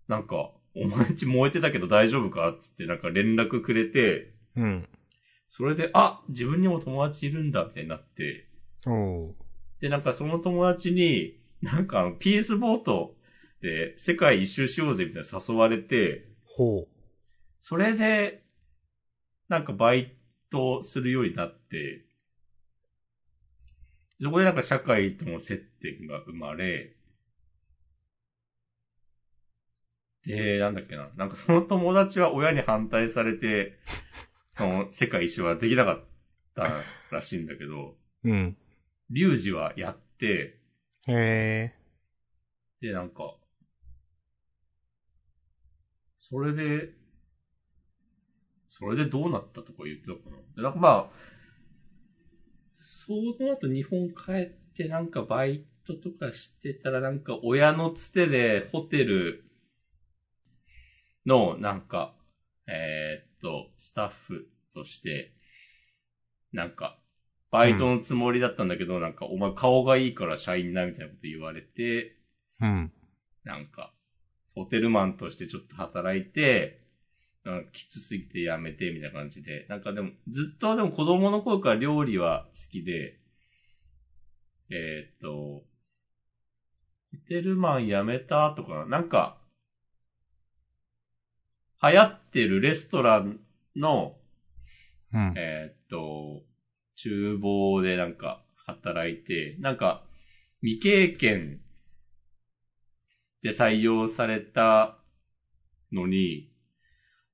[0.07, 4.87] なんか、お前んち燃えてたけど大丈夫かつってなんか連絡くれて、うん。
[5.47, 8.47] それで、あ、自分にも友達いるんだってなって、
[8.87, 9.35] おう。
[9.81, 13.18] で、なんかその友達に、なんかあのピースボートで
[13.97, 16.87] 世界一周しようぜみたいな誘われて、ほう。
[17.59, 18.43] それで、
[19.49, 20.15] なんかバイ
[20.51, 22.05] トするようになって、
[24.21, 26.95] そこでなんか社会との接点が生まれ、
[30.25, 33.79] で、なんだっけな、なんかその友達は親に反対されて、
[34.53, 36.05] その世界一周はできなかっ
[36.53, 38.57] たらしいんだけど、うん。
[39.09, 40.59] リュウジはやって、
[41.07, 41.73] へえ。
[42.81, 43.35] で、なんか、
[46.29, 46.93] それで、
[48.69, 50.37] それでどうなったとか言ってたかな。
[50.55, 51.09] でなんかまあ、
[52.81, 59.49] その後日本帰ってなんかバイトとかしてたらなんか親のつてでホテル
[61.25, 62.13] のなんか、
[62.67, 65.33] えーっと、スタッフとして、
[66.51, 66.99] なんか、
[67.51, 72.15] バイトのつもりだったんだけど、なんかお前顔がいいから社員なみたいなこと言われて、
[72.61, 72.91] うん。
[73.43, 73.93] なんか、
[74.63, 76.81] ホテルマンとしてちょっと働いて、
[77.45, 79.65] なんかきつすぎてやめて、みたいな感じで。
[79.69, 83.19] なんかでも、ずっとでも子供の頃から料理は好きで、
[84.69, 85.65] えーっと、ホ
[87.27, 88.85] テルマン辞めた後かな？
[88.85, 89.37] なんか、
[91.81, 93.39] 流行ってるレストラン
[93.75, 94.17] の、
[95.13, 95.33] うん。
[95.37, 96.43] えーっと、
[97.01, 100.03] 厨房でなんか働いて、なんか
[100.61, 101.61] 未経験
[103.41, 104.97] で採用された
[105.91, 106.51] のに、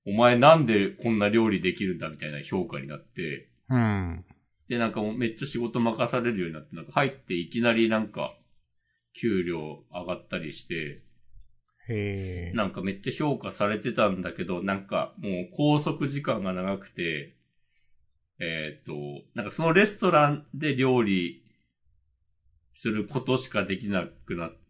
[0.06, 4.26] お前なんでこんな料理できるんだみたいな評価になって、うん。
[4.68, 8.36] で、なんかもうめっちゃ仕事任されるようになって、なんか入っていきなりなんか、
[9.20, 11.04] 給料上がったりして、
[11.88, 12.52] へえ。
[12.54, 17.36] なんかめっちゃ評価されてたんだけど、なんかもう拘束時間が長くて、
[18.40, 21.44] えーっと、なんかそのレストランで料理
[22.74, 24.65] することしかできなくなって、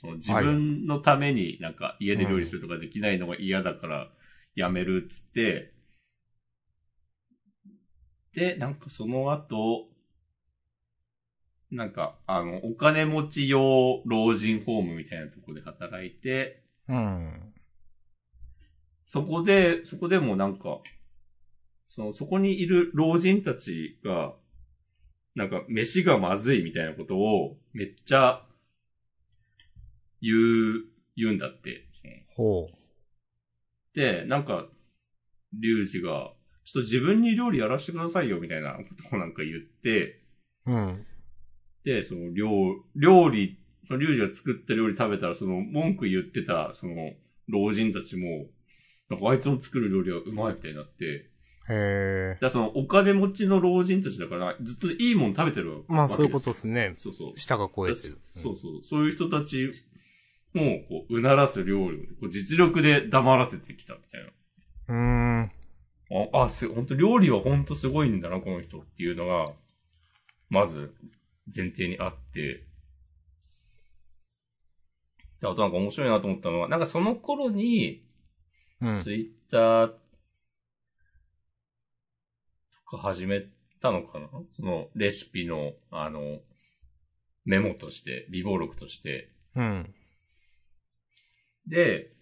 [0.00, 4.08] その自分のためになんか家で料理するとかできないのが嫌だから
[4.54, 5.72] やめるっつって、
[8.34, 9.88] で、なんかその後、
[11.70, 17.54] なんか、あの、お金持ち用老人ホームみたいなとこで働いて、うん。
[19.06, 20.80] そこで、そこでもなんか、
[21.86, 24.34] その、そこにいる老人たちが、
[25.34, 28.46] なんか、飯がまずいみたいなことを、めっちゃ、
[30.22, 30.84] 言う、
[31.16, 31.88] 言うんだって。
[32.34, 32.70] ほ
[33.94, 34.68] で、なんか、
[35.52, 36.32] リュウジが、
[36.64, 40.22] ちょっと自分に料理やらせてくださいよ、みたいなことをなんか言って、
[40.66, 40.72] う。
[40.72, 41.06] うん。
[41.84, 42.48] で、その、料、
[42.96, 47.12] 料理、そのリュウジが作った料理食べたら、その、文句言ってた、その、
[47.48, 48.46] 老人たちも、
[49.10, 51.32] なんかあいつの作る料理はうまいみたいになって、
[51.68, 52.38] へえ。
[52.40, 56.92] だその、お金持ちの老人たちだから、ずっといいもん食べてるまあそういうこわけとですね。
[56.96, 57.38] そうそう。
[57.38, 58.18] 舌が超えてる。
[58.30, 58.82] そうそう。
[58.82, 59.70] そういう人たち
[60.54, 64.30] も、こう、うならす料理を、こう実力で黙らせてきたみたいな。
[64.88, 65.52] うーん。
[66.34, 69.44] あ、あ、す、本当料理は本当すごいんだな、この人っていうのが、
[70.50, 70.94] まず、
[71.54, 72.64] 前提にあって。
[75.40, 78.04] であとなんか面白いなと思ったのは、なんかその頃に、
[78.80, 78.96] うん。
[78.96, 79.98] ツイッターと
[82.96, 83.46] か始め
[83.80, 84.28] たのかな？
[84.56, 86.40] そのレシピの、あの、
[87.44, 89.30] メモとして、微暴録として。
[89.56, 89.94] うん。
[91.66, 92.12] で、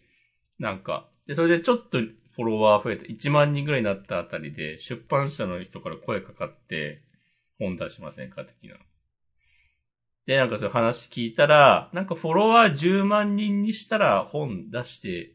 [0.59, 7.03] なんか、で、それでちょっとフォロワー増えて、1万人ぐらいになったあたりで、出版社の人から声かかって、
[7.59, 8.77] 本出しませんか的な。
[10.27, 15.33] で、なんかそういう話聞いたら、なんかフォロワー10万人にしたら本出して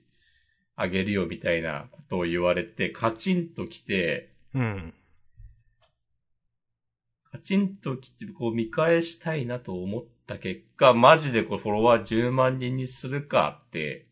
[0.75, 4.93] あげるよみたいなことを言われて、カチンと来て、うん。
[7.31, 14.07] カチンと来て、こう見返したいなと思った結果、マジでこうフォロワー10万人にするかって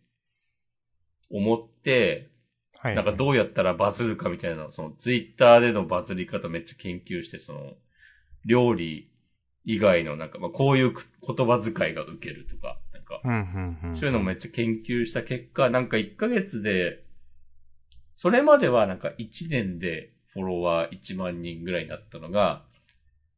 [1.30, 2.30] 思って、
[2.78, 2.96] はい。
[2.96, 7.74] なんかどうやったらバズるかみたいな、そのツイッターでのバズり方めっちゃ研究して、その、
[8.46, 9.10] 料理
[9.64, 13.96] 以外のなんか、まあこういうく言葉遣いが受けるとか、なんか、うん、うん、うん。
[13.96, 17.04] そういうのもめっちゃ研究した結果、なんか1ヶ月で、
[18.16, 22.66] それまではなんか1年でフォロワー1万人ぐらいになったのが、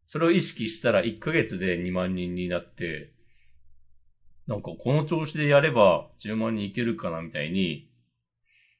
[0.07, 3.11] それを意識したら1ヶ月で2万人になって、
[4.47, 7.89] なんかこの調子でやれば10万人いけるかなみたいに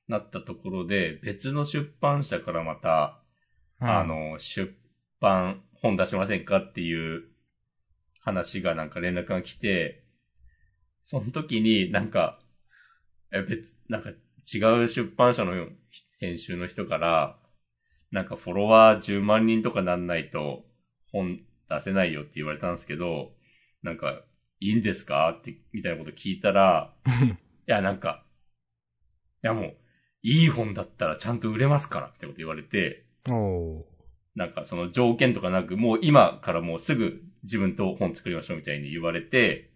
[0.08, 3.22] なったところで、別の出版社からまた、
[3.82, 4.72] うんあ、の、出
[5.20, 7.24] 版、本出しませんかっていう
[8.22, 10.04] 話がなんか連絡が来て、
[11.04, 12.40] その時になんか、
[13.32, 15.68] え、別、なんか違う出版社の
[16.20, 17.38] 編集の人から、
[18.12, 20.65] なんかフォロワー10万人とかなんないと
[21.16, 23.32] 本出せないよって言われたんですけど、
[23.82, 24.22] なんか、
[24.60, 25.30] いいんですか？
[25.32, 28.26] って、みたいなこと聞いたら、 いや、なんか、
[29.44, 29.78] いやもう、
[30.24, 33.06] いい本だったらちゃんと売れますからってこと言われて、
[34.36, 39.72] なんかその条件とかなく、もう今からもうすぐ自分と本作りましょうみたいに言われて、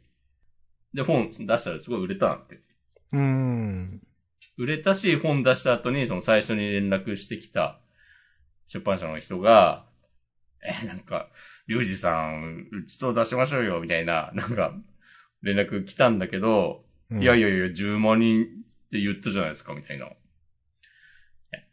[0.93, 2.60] で、本出したらすごい売れたなって。
[3.12, 4.02] うーん。
[4.58, 7.80] 売れたし、本出した後に、その最初に連絡してきた
[8.67, 9.88] 出版社の人が、
[10.63, 11.30] え、なんか、
[11.67, 14.74] リュウジさん、うちと出しましょうよ、みたいな、なんか、
[15.41, 18.45] 連絡来たんだけど、うんいやいやいや、10万人っ
[18.91, 20.06] て言ったじゃないですか、みたいな。
[20.06, 21.67] え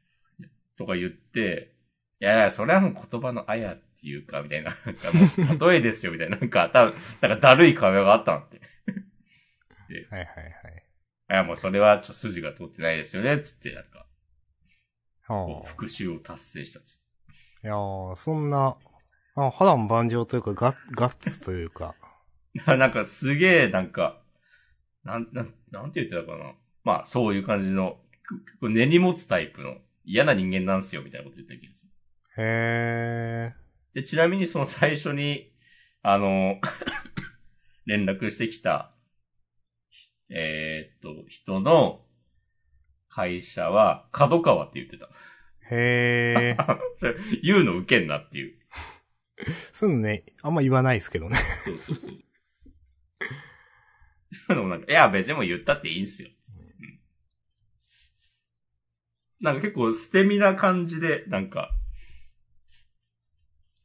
[0.78, 1.74] とか言って、
[2.20, 4.74] いやいや、それはもう言葉のあやっていうか、みたいな。
[4.86, 6.38] なんかもう、例えですよ、みたいな。
[6.38, 8.60] なんか、多分なんかだるい会話があったんって。
[10.10, 10.86] はいはいはい。
[11.28, 14.06] いや、もうそれはちょっと筋が通ってないですよね、つって、なんか、
[15.66, 17.05] 復讐を達成したっつって。
[17.66, 17.68] あ。
[17.68, 18.76] いやー、そんな、
[19.34, 21.94] あ、波乱万丈というか、ガッ、ガッツというか。
[22.66, 24.22] なんかすげえ、なんか、
[25.04, 26.54] なん、なん、なんて言ってたかな。
[26.84, 28.00] まあ、そういう感じの、
[28.62, 31.92] 根に持つタイプの嫌な人間なんすよ、みたいなこと言った気がする。
[32.38, 33.54] へ
[33.94, 35.52] で、ちなみにその最初に、
[36.02, 36.60] あの、
[37.86, 38.94] 連絡してきた、
[40.28, 42.04] えーっと、人の
[43.08, 45.08] 会社は、角川って言ってた。
[45.70, 45.74] ー。
[45.74, 46.78] へー。
[46.98, 48.58] それ言うの受けんなっていう。
[49.72, 51.36] そういうのね、あんま言わないですけどね。
[51.36, 52.10] そうそうそう。
[54.48, 56.30] でもなんか、いや、別にもう言ったっていいんすよ。
[56.30, 56.36] うん
[59.38, 61.70] なんか結構捨て身な感じで、なんか、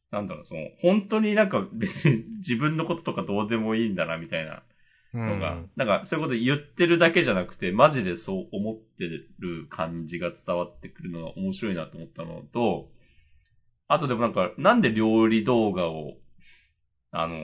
[0.09, 4.63] なんだろう、その、本当になんか別に自分のこととかどうでもいいんだな、みたいなう
[5.13, 5.69] のが、ん。
[5.75, 12.89] なんかそういうこと言ってるだけじゃなくて、マジでそう思ってる感じが伝わってくるのが面白いなと思ったのと、
[13.87, 16.13] あとでもなんか、なんで料理動画を、
[17.11, 17.37] あの、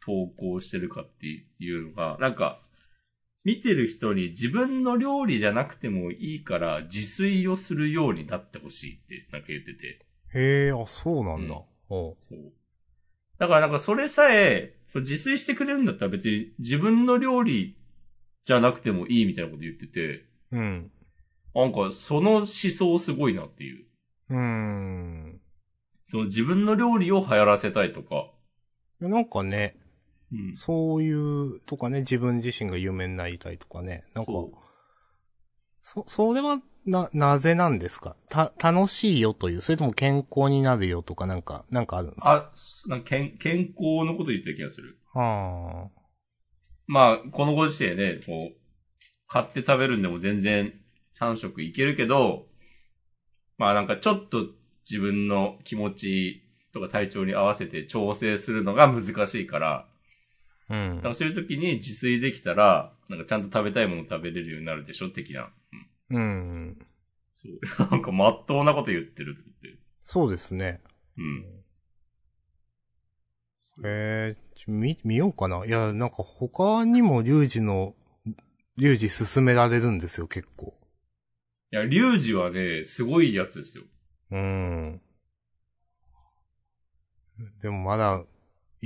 [0.00, 2.62] 投稿してるかっていうのが、なんか、
[3.44, 9.98] 見てる人に自分の料理じゃなくてもいいから自炊をするようになってほしいってなんか言ってて。
[10.34, 11.54] へー、あ、そうなんだ。
[11.54, 12.52] うんそう。
[13.38, 17.76] だからなんかそれさえ、自炊してくれるんだったら別に自分の料理
[18.44, 20.90] じゃなくてもいいみたいなこと言ってて、うん。
[21.54, 23.86] なんか、その思想すごいなっていう。
[24.30, 25.40] うーん。
[26.10, 28.30] その自分の料理を流行らせたいとか。
[29.00, 29.76] なんかね、
[30.32, 30.56] うん。
[30.56, 34.04] そういう、とかね、自分自身が有名になりたいとかね。
[34.14, 34.52] なんか、そう
[35.82, 38.16] そ、それは、な、なぜなんですか？
[38.28, 42.32] た、楽しいよという、それとも健康になるよとかなんか、なんかあるんですか？
[42.32, 44.98] あ、なんか健健康のこと言ってた気がする。
[45.14, 45.86] あ
[46.86, 48.56] まあ、このご時世ね、こう、
[49.28, 50.72] 買って食べるんでも全然
[51.12, 52.46] 3食いけるけど、
[53.58, 54.46] まあなんかちょっと
[54.88, 59.88] 自分の気持ちとか体調に合わせて調整するのが難しいから、
[60.68, 60.74] あ。
[60.74, 61.08] うんだか。
[61.08, 65.08] らそういう時に自炊できたら、なんかちゃんと食べたいもの食べれるようになるでしょ？
[65.10, 65.48] 的な。
[66.10, 66.18] うん。
[66.18, 66.86] うん。
[67.34, 67.90] そう。
[67.90, 69.78] なんかまっとうなこと言ってるって。
[70.04, 70.80] そうですね。
[71.18, 71.66] うん。
[73.84, 75.64] えー、見、見ようかな。
[75.66, 77.94] いや、なんか他にもリュウジの、
[78.76, 80.74] リュウジ進められるんですよ、結構。
[81.72, 83.84] いや、リュウジはね、すごいやつですよ。
[84.30, 85.00] うん。
[87.60, 88.24] でもまだ、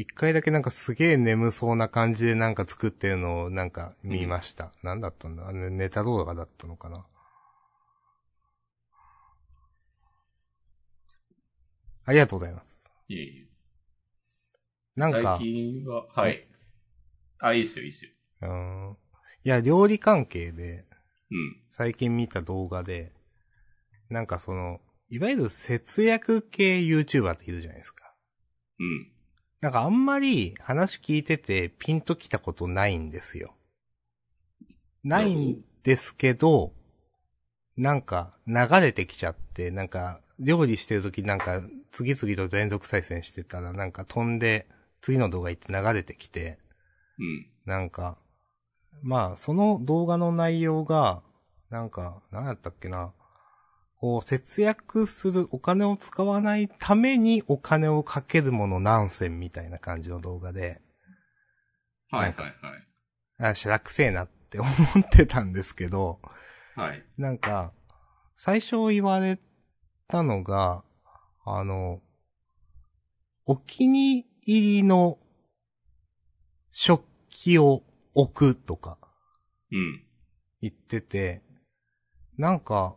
[0.01, 4.73] 一回だけなんかすげえ眠そうな感じでなんか作ってるのをなんか見ました。
[4.83, 5.47] なんだったんだ？
[5.47, 7.05] あのネタ動画だったのかな？
[12.07, 12.91] ありがとうございます。
[13.09, 13.51] いえいえ。
[14.97, 16.49] なんか最、近は、はい。
[17.39, 18.11] あ、いいっすよ、いいっすよ。
[18.41, 18.97] うん。
[19.45, 20.87] いや、料理関係で、
[21.31, 21.61] うん。
[21.69, 23.13] 最近見た動画で、
[24.09, 24.81] なんかその、
[25.11, 28.15] いわゆる節約系 YouTuber っているじゃないですか。
[28.79, 29.13] うん。
[29.61, 33.55] なんかあんまり話聞いててピンときたことないんですよ。
[35.05, 36.73] ないんですけど、
[37.77, 44.67] なんか流れてきちゃって、なんか料理してるときなんか次々と連続再生してたらなんか飛んで
[45.01, 46.59] 次の動画行って流れてきて、
[47.19, 47.47] うん。
[47.65, 48.19] なんか、
[49.03, 51.23] まあその動画の内容が、
[51.71, 53.13] なんか、何やったっけな。
[54.01, 60.81] こう、節約する、お金を使わないためにお金をかけるもの何千みたいな感じの動画で、
[62.11, 63.51] はいはいはい。
[63.51, 66.19] あ、しらくせえなって思ってたんですけど、
[66.75, 67.05] はい。
[67.19, 67.73] なんか、
[68.39, 69.39] 最初言われ
[70.09, 70.83] たのが、
[71.45, 72.01] あの、
[73.45, 75.19] お気に入りの
[76.71, 77.83] 食器を
[78.15, 78.97] 置くとか
[79.71, 80.05] うん。
[80.63, 81.43] 言ってて、
[82.39, 82.97] なんか、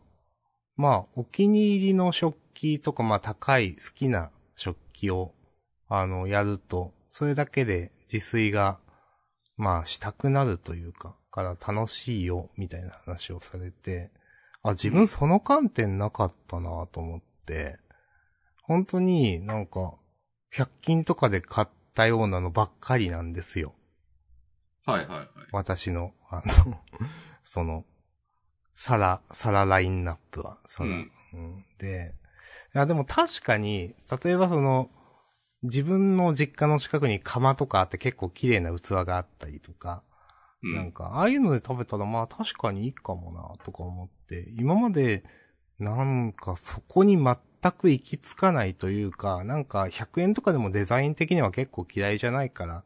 [0.76, 5.34] まあ、お気に入りの食器とか、まあ、高い好きな食器を、
[5.88, 8.80] あの、やると、それだけで自炊が、
[9.56, 14.12] まあ、したくなるというか、から楽しいよ、みたいな話をされて、
[14.64, 17.80] あ、自分その観点なかったなと思って、
[18.64, 19.96] 本当になんか、
[20.52, 23.74] 100均とかで買ったようなのばっかりなんですよ。
[24.86, 25.28] はいはいはい。
[25.52, 26.82] 私の、あの、
[27.44, 27.86] その、
[28.74, 32.16] 皿、皿ラインナップは、その、うんうんで、
[32.76, 34.90] いやでも確かに、例えばその、
[35.64, 40.04] 自分の実家の近くに釜とかあって結構綺麗な器があったりとか、
[40.62, 40.76] うん。
[40.76, 45.24] なんか、ああいうので食べたらまあ確かにいいかもな、とか思って、今まで、
[45.80, 47.36] なんかそこに全
[47.72, 52.84] く行き着かないというか、なんか100円とかでもデザイン的には結構嫌いじゃないから、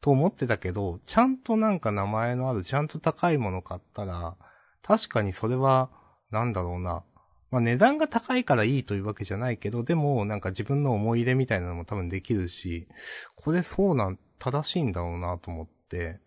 [0.00, 4.36] と思ってたけど、ちゃんとなんか名前のある、ちゃんと高いもの買ったら、
[4.82, 5.90] 確かにそれは、
[6.30, 7.04] なんだろうな。
[7.50, 12.88] まあ値段が高いからいいというわけじゃないけど、でもなんか自分の思い入れみたいなのも多分できるし、
[13.36, 16.20] これそうなん、正しいんだろうなと思って、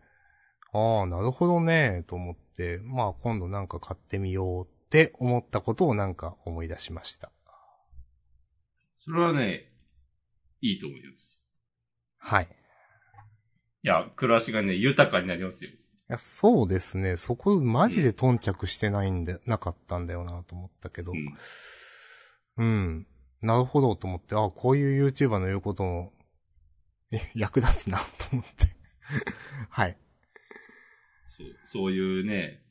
[0.74, 7.32] ああ、なるほどね、と思って、まあ今度なんか買ってみようって思ったことをなんか思い出しました。
[9.04, 9.72] それはね、
[10.62, 11.44] いいと思います。
[12.18, 12.44] はい。
[12.44, 12.48] い
[13.84, 15.72] いや、暮らしがね、豊かになりますよ。
[16.12, 17.16] や、そうですね。
[17.16, 21.14] そこマジで頓着してないんで、なかったんだよなと思ったけど。
[21.14, 21.36] うん。
[22.58, 23.08] うん。
[23.42, 26.12] なるほどと思って、あこういう YouTuber の言うことも、
[27.12, 28.04] え役立つなと
[28.34, 28.76] 思って。
[29.70, 29.98] はい。
[31.26, 32.62] そう、そういうね、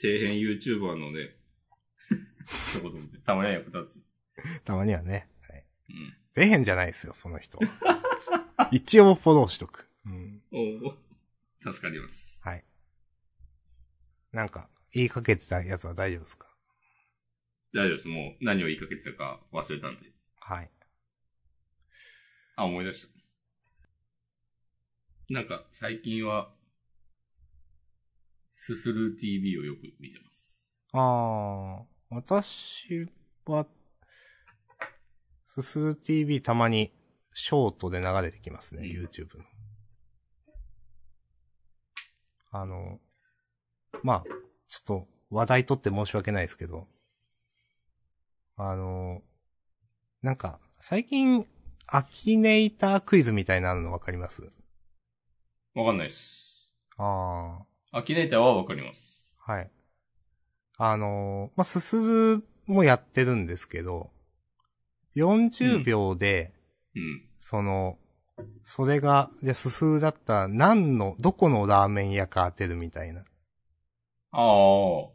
[0.00, 1.36] 底辺 YouTuber のね、
[2.44, 4.02] 一言もねたまには役立つよ。
[4.64, 5.28] たまにはね。
[5.48, 5.64] はい。
[5.88, 6.16] うん。
[6.34, 7.58] 出へんじゃないですよ、その人。
[8.70, 9.88] 一応フォローしとく。
[10.06, 10.42] うん。
[10.52, 11.09] おお
[11.62, 12.40] 助かります。
[12.44, 12.64] はい。
[14.32, 16.48] なんか、言いかけてたやつは大丈夫ですか？
[17.72, 18.08] 大丈夫です。
[18.08, 20.12] もう何を言いかけてたか忘れたんで。
[20.40, 20.70] はい。
[22.56, 23.08] あ、思い出した。
[25.32, 26.52] なんか、最近は、
[28.52, 30.82] すする TV をよく見てます。
[30.92, 33.06] あー、私
[33.46, 33.66] は、
[35.46, 36.92] すする TV たまに
[37.34, 39.44] ショートで流れてきますね、うん YouTube の。
[42.50, 42.98] あの、
[44.02, 44.24] まあ、
[44.68, 46.88] ちょっと、話題取って申し訳ないですけど、
[48.56, 49.22] あの、
[50.22, 51.46] なんか、最近、
[51.86, 54.52] アキネイタークイズみたいなのわかります？
[55.74, 56.72] わかんないっす。
[56.98, 59.36] あアキネーターはわかります。
[59.46, 59.70] あ、はい。
[60.78, 64.10] あの、まあ、すするもやってるんですけど、
[65.14, 66.52] 40秒で、
[66.94, 67.28] うん。
[67.38, 67.98] その、
[68.62, 73.24] それが、じゃあすするだったら何の、どこのラーメン屋か当てるみたいな。
[74.32, 75.08] ああ。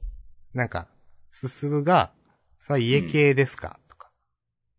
[0.53, 0.87] なんか、
[1.31, 2.11] すするが、
[2.59, 4.11] さあ家系ですか、とか、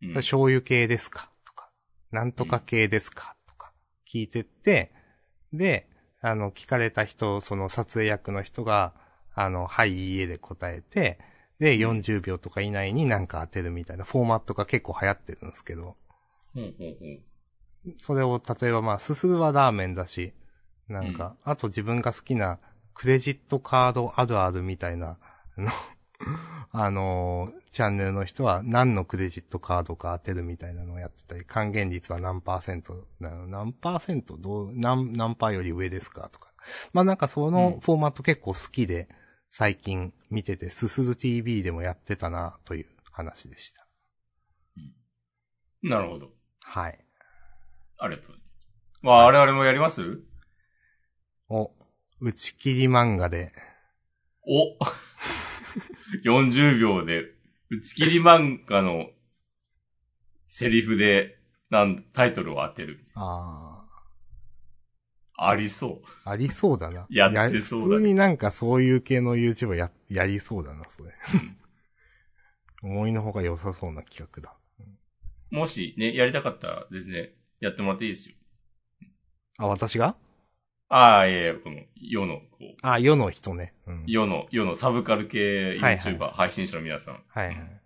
[0.03, 0.09] うん。
[0.09, 1.31] さあ醤油系ですか？
[1.45, 1.71] とか、
[2.11, 3.37] なんとか系ですか？
[3.47, 3.73] とか、
[4.11, 4.93] 聞いてって、
[5.53, 5.89] で、
[6.21, 8.95] あの、聞かれた人、その撮影役の人が、
[9.35, 11.19] あの、はい、いいえで答えて、
[11.59, 15.97] で、40秒とか以内になんか当てるみたいなフォーマットが結構流行ってるんですけど、
[16.55, 17.21] ほうほうほう。
[17.99, 20.33] それを、例えばまあ、すするはラーメンだし、
[20.89, 22.59] なんか、あと自分が好きな
[22.95, 25.19] クレジットカードあるあるみたいな、
[25.57, 25.71] あの、
[26.73, 36.55] あのーチャンネルの人は何のクレジットカードか当てるみたいなのをやってたり、還元率は何パーセント、な何パーセントどう、何、何パーより上ですかとか。
[36.95, 39.11] まあなんかそのフォーマット結構好きで、
[39.51, 43.87] 最近見てて、すする TV でもやってたな、という話でした。
[45.83, 46.31] なるほど。
[46.63, 47.06] はい。
[47.99, 48.37] ありがとう。
[49.03, 50.21] まあ、我々もやります？
[51.49, 51.71] お、
[52.21, 53.53] 打ち切り漫画で、
[54.47, 54.77] お
[56.25, 57.25] !40 秒で、
[57.71, 59.07] 打ち切り漫画の
[60.49, 61.39] セリフで、
[61.71, 63.05] なん、タイトルを当てる。
[63.15, 63.85] あ
[65.39, 66.09] ありそう。
[66.25, 67.07] あ、ありそうだな。
[67.11, 71.13] やってそうだね普通になんかそういう系の YouTuber や、やりそうだな、それ。
[72.83, 74.55] 思いのほか良さそうな企画だ。
[75.51, 77.31] もしね、やりたかったら全然
[77.61, 78.37] やってもらっていいですよ。
[79.59, 80.17] あ、私が？
[80.89, 83.75] ああ、いやいや、この、世の、こう、あ、世の人ね。
[83.87, 84.05] うん。
[84.07, 87.23] 世の、世のサブカル系はい YouTuber、配信者の皆さん。
[87.27, 87.81] はいはい。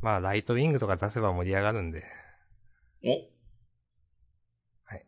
[0.00, 2.04] まあ、ライトウィングとか出せば盛り上がるんで。
[3.04, 3.28] お
[4.84, 5.04] はい。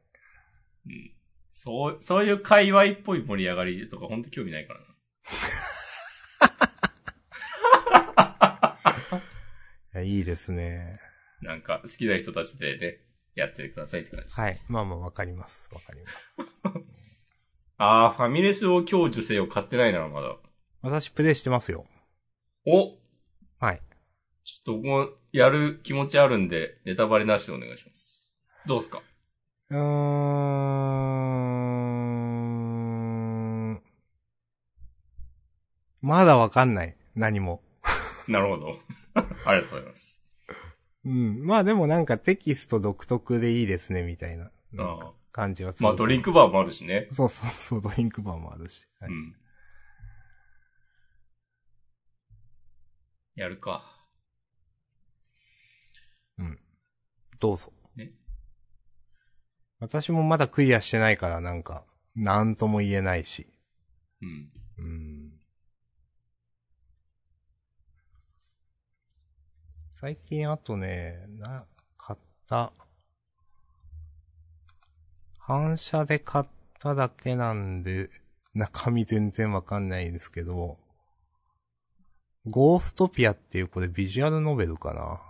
[0.87, 1.13] うん。
[1.53, 4.87] そう、そういう界隈っぽい盛り上がりとか本当興味ないからな。
[10.03, 11.01] いいですね。
[11.41, 12.99] なんか、好きな人たちでね、
[13.35, 14.41] やってくださいって感じです。
[14.41, 14.59] はい。
[14.69, 15.69] まあまあ、わかります。
[15.73, 16.37] わかります。
[17.79, 20.37] ああ、ファミレスを享受せよ買ってないな、まだ。
[20.83, 21.87] 私、プレイしてますよ。
[22.67, 22.97] お
[23.61, 23.83] はい。
[24.45, 28.41] ちょっとここ、やる気持ちあるんで、ネタバレなしでお願いします。
[28.67, 29.03] どうすか？
[29.71, 29.79] うー
[33.75, 33.83] ん。
[36.01, 36.97] まだわかんない。
[37.15, 37.63] 何も。
[38.29, 38.81] なるほど。
[39.45, 40.18] ありがとうございます。
[41.05, 41.47] うん。
[41.47, 44.51] まあでもなんかテキスト独特でいいですね、みたいな。
[44.73, 44.99] な
[45.33, 47.09] 感じはすまあ、ドリンクバーもあるしね。
[47.11, 48.83] そうそうそう、ドリンクバーもあるし。
[49.01, 49.35] はいうん。
[53.37, 53.99] やるか。
[57.41, 57.73] どうぞ。
[57.97, 58.11] ね
[59.81, 61.85] 私もまだクリアしてないからなんか、
[62.17, 63.47] なんとも言えないし。
[64.21, 64.51] うん。
[64.79, 65.28] うん。
[70.01, 72.73] 最近あとね、な、買った、
[75.41, 76.45] 反射で買っ
[76.79, 78.09] ただけなんで、
[78.55, 80.79] 中身全然わかんないですけど、
[82.47, 85.21] ゴーストピアっていうこれビジュアルノベルかな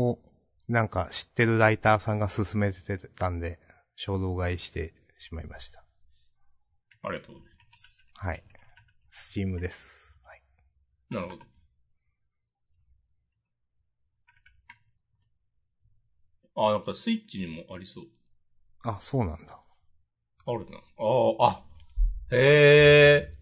[0.00, 0.20] を、
[0.68, 3.58] なんか知ってるライターさんが勧めてたんで、
[3.96, 5.82] 衝動買いしてしまいました。
[7.02, 8.04] ありがとうございます。
[8.14, 8.44] はい。
[9.10, 10.16] スチームです。
[10.22, 10.42] はい。
[11.10, 11.49] なるほど。
[16.56, 18.04] あ、なんかスイッチにもありそう。
[18.84, 19.58] あ、そうなんだ。
[20.46, 20.78] あるな。
[20.78, 20.82] あ
[21.38, 21.62] あ、あ、
[22.30, 23.34] へえ。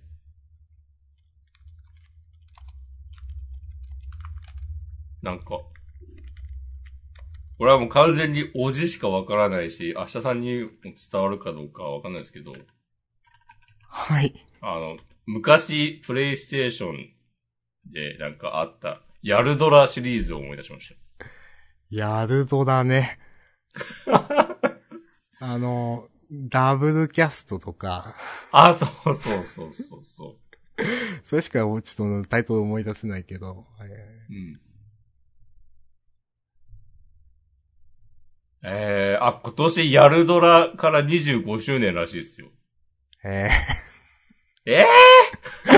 [5.23, 5.61] なんか、
[7.59, 12.55] これはもう完全におじしかわからないし、明日さんにも伝わるかどうかはわかんないですけど、
[13.89, 14.33] はい。
[14.61, 14.97] あの、
[15.27, 17.11] 昔、プレイステーション
[17.91, 21.08] でなんかあった、ヤルドラシリーズを思い出しました。
[21.91, 23.19] やるぞだね。
[25.41, 28.15] あの、ダブルキャストとか、
[28.53, 30.37] あ、そうそうそうそうそ
[31.25, 34.33] それしかちょっとタイトル思い出せないけど、う。
[34.33, 34.61] うん。
[38.63, 42.49] えー、あ、今年ヤルドラから25周年らしいですよ。
[43.25, 43.49] え
[44.67, 45.69] ええー、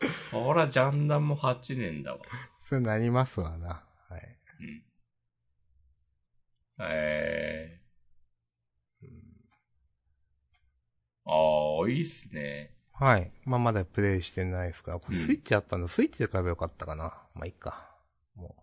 [0.30, 2.18] そら、ジャンダンも8年だわ。
[2.64, 3.84] ー、それなりますわな。
[4.08, 4.38] はい。
[4.60, 4.84] うん。
[6.80, 7.80] え
[11.26, 12.74] あ、いいっすね。
[12.92, 13.32] はい。
[13.44, 14.98] まあ、まだプレイしてないですから。
[14.98, 15.88] これうんスイッチあったんだ。
[15.88, 17.04] スイッチで買えばよかったかな。
[17.34, 17.90] まあ、いいか。
[18.36, 18.54] も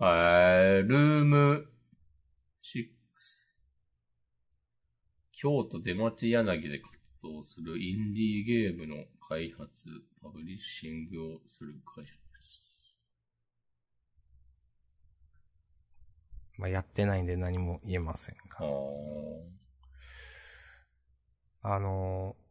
[0.00, 1.68] えー、ルーム
[2.62, 2.88] 6。
[5.32, 9.88] 京都出町柳で活動するインディーゲームの開発、
[10.22, 12.94] パブリッシングをする会社です。
[16.58, 18.66] う、まあ、やってないんで何も言えませんあが。
[18.66, 19.42] ー
[21.62, 22.50] あのー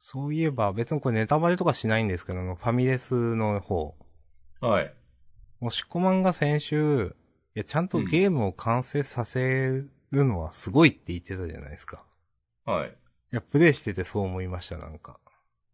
[0.00, 3.96] そういえば、別にこれネタバレとかしないんですけど、ファミレスの方。
[4.60, 4.94] はい。
[5.60, 7.16] もしこまんが先週、
[7.56, 9.82] いや、ちゃんとゲームを完成させ
[10.12, 12.06] るのはすごいって言ってたじゃないですか。
[12.64, 12.96] はい。
[13.30, 15.20] いや、プレイしててそう思いました、なんか。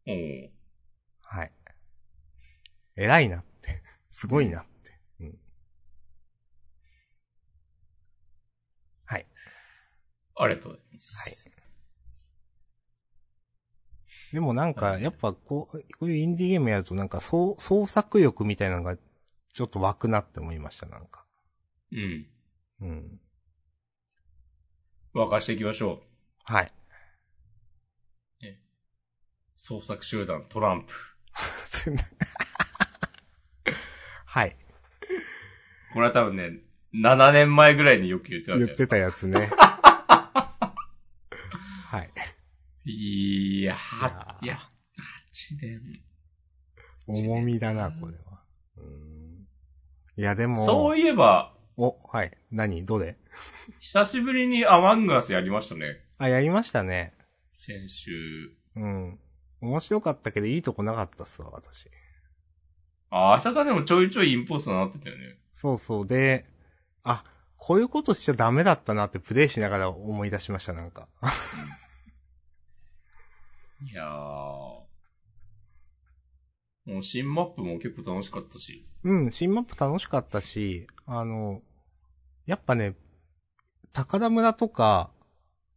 [0.06, 0.50] おー
[1.22, 1.52] はい。
[2.96, 3.82] 偉いなって。
[4.10, 4.98] すごいなって。
[5.20, 5.38] うん。
[9.04, 9.26] はい。
[10.36, 11.54] ありがとうございます。
[14.32, 21.24] でもなんか、やっぱこう、こういうインディーゲームやるとなんか、そう、創作欲みたいなのが、ちょっと湧くなって思いました、なんか。
[21.92, 22.26] うん。
[22.80, 23.20] うん。
[25.14, 26.02] 沸かしていきましょ
[26.48, 26.52] う。
[26.52, 26.72] はい。
[29.56, 30.92] 創作集団トランプ。
[34.26, 34.56] はい。
[35.92, 36.58] これは多分ね、
[36.94, 38.58] 7年前ぐらいによく言ってた。
[38.58, 39.50] 言ってたやつね。
[41.86, 42.90] はい。
[42.90, 44.58] いや、いは、いやや、
[45.32, 46.02] 8年。
[47.06, 48.42] 重みだな、これは。
[48.76, 49.46] うん。
[50.16, 52.30] いや、でも、そういえば、お、はい。
[52.50, 52.84] 何？
[52.84, 53.16] どれ？
[53.80, 56.04] 久しぶりにアマンガスやりましたね。
[56.18, 57.14] あ、やりましたね。
[57.50, 58.52] 先週。
[58.76, 59.18] うん。
[59.64, 61.88] 面白かったけど、いいとこなかったっすわ、私。
[63.10, 65.38] あ、明日さんでもちょいちょいインポストになってたよね。
[65.52, 66.06] そうそう。
[66.06, 66.44] で、
[67.02, 67.24] あ、
[67.56, 71.08] こういうことしちゃダメだったなってプレイしながら思い出しました、なんか。
[73.90, 74.84] いやー。
[76.86, 78.84] もう新マップも結構楽しかったし。
[79.02, 81.62] うん、新マップ楽しかったし、あの、
[82.44, 82.94] やっぱね、
[83.92, 85.10] 高田村とか、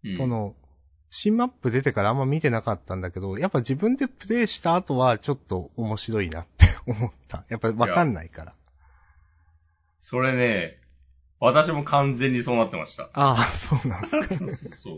[0.03, 0.55] うんそ、の、
[1.19, 7.43] 新マップ出てからあんま見てなかったんだけど、やっぱ自分でプレイした後はちょっと面白いなって 思った。
[7.49, 8.53] やっぱわかんないから。
[9.99, 10.79] それね、
[11.39, 13.09] 私も完全にそうなってました。
[13.13, 14.97] ああ、そうなんです そうそうそう。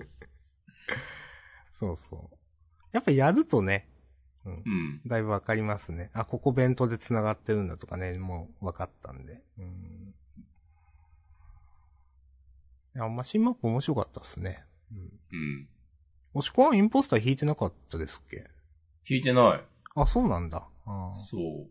[1.72, 2.38] そうそう。
[2.91, 3.88] やっぱやるとね、
[4.43, 4.57] うんう。
[4.57, 5.01] ん。
[5.07, 6.11] だいぶわかりますね。
[6.11, 9.41] あ、ここ弁当で繋がってるんだとかね、もうわかったんで。
[9.57, 10.13] うん。
[12.93, 14.65] いや、まあ、新マップ面白かったっすね。
[14.91, 15.20] うん。
[15.32, 15.70] うん。
[16.34, 18.47] 押し込まんインポスター引いてなかったですっけ？
[19.07, 19.65] 聞いてない。
[19.95, 20.67] あ、そうなんだ。
[20.86, 21.69] あーそう。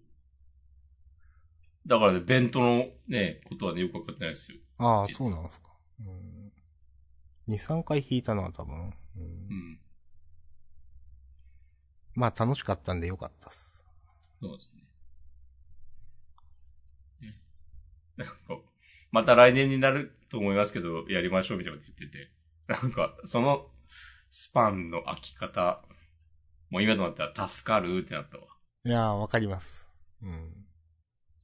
[1.87, 4.59] だからね、弁当のね、ことはね、よくわかってないですよ。
[4.79, 5.69] あー、実はそうなんですか。
[6.01, 6.53] うん。
[7.49, 8.75] 2、3回引いたな、多分。
[9.17, 9.25] うんう。
[9.55, 9.81] ん。
[12.15, 13.87] まあ、楽しかったんでよかったっす。
[14.43, 14.83] そうですね。
[17.21, 17.37] ね
[18.17, 18.35] なんか、
[19.13, 22.31] また来年になると思いますけど、やりましょうみたいなこと言ってて。
[22.67, 23.71] なんか、その
[24.31, 25.83] スパンの空き方、
[26.71, 28.45] もう今となったら助かるってなったわ。
[28.85, 29.89] いやー、わかります。
[30.23, 30.65] うん。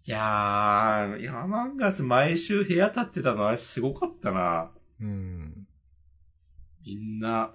[0.07, 4.71] いやー、ヤマンガス毎週部屋立ってたのあれすごかったな。
[5.01, 5.67] うん。
[6.85, 7.55] みんな、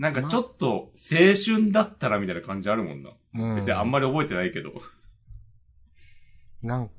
[0.00, 3.10] なんかちょっと青春だったらみたいな感じあるもんな。
[3.34, 3.56] うん。
[3.56, 4.72] 別にあんまり覚えてないけど。
[6.62, 6.90] なん、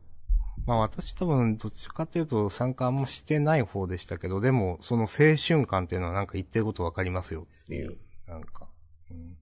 [0.65, 7.97] まあ私多分どっちかっていうと参加あんましてない方でしたけど、でもその青春感っていうのはなんか言ってることわかりますよっていう、
[8.27, 8.67] なんか。
[9.09, 9.37] うん、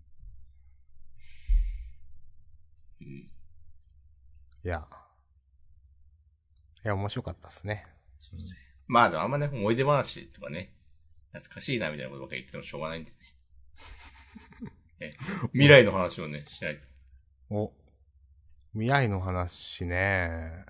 [3.01, 3.07] うん。
[3.07, 3.29] い
[4.63, 4.87] や。
[6.85, 7.85] いや、面白かったですね。
[8.19, 8.57] そうですね。
[8.87, 10.73] まあでもあんまね、思い出話とかね、
[11.33, 13.17] 懐かしいなみたいなことばっかり言ってもしょうがないんでね。
[15.01, 15.15] え
[15.53, 16.87] 未来の話をね、しないと。
[17.49, 17.73] お。
[18.73, 20.65] 未来の話ね。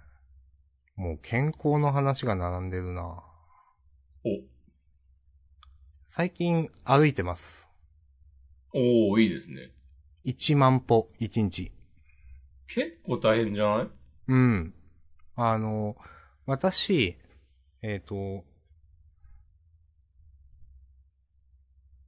[1.00, 3.24] もう健康の話が並んでるな。
[4.26, 4.30] お、
[6.06, 7.70] 最近歩いてます。
[8.74, 9.72] おー、いいですね。
[10.26, 11.72] 1万歩、1日。
[12.68, 13.88] 結構大変じゃない？
[14.28, 14.74] うん。
[15.38, 15.95] あの、
[16.45, 17.18] 私、
[17.82, 18.43] えっ、と、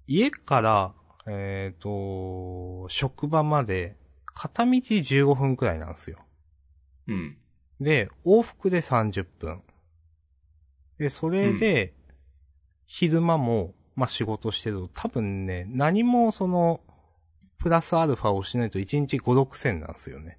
[0.06, 0.94] 家から、
[1.28, 3.96] えっ、と、職場まで、
[4.34, 6.18] 片道15分くらいなんですよ。
[7.08, 7.38] うん。
[7.82, 9.64] で、往復で30分。
[11.00, 11.94] で、それで、
[12.86, 16.82] 昼間も、まあ、仕事してると、多分ね、何もその、
[17.58, 20.38] プラスアルファをしないと1日5、6千なんですよね。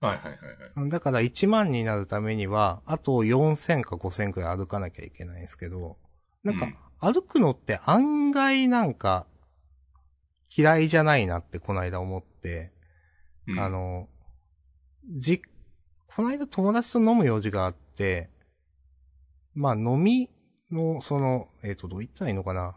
[0.00, 0.88] はいはいはいはい。
[0.90, 5.96] だから1万になるためには、あと4000か5000くらい歩かなきゃいけないんですけど、
[6.44, 6.68] なんかう
[7.08, 9.26] ん、歩くのって案外なんか、
[10.56, 12.72] 嫌いじゃないなってこの間思って、
[13.48, 14.08] うんあ、の、
[15.16, 15.42] じ、
[16.16, 18.30] この間友達と飲む用事があって、
[19.54, 20.30] まあ飲み
[20.70, 22.74] の、その、えっ、と、どう言ったらいいのかな。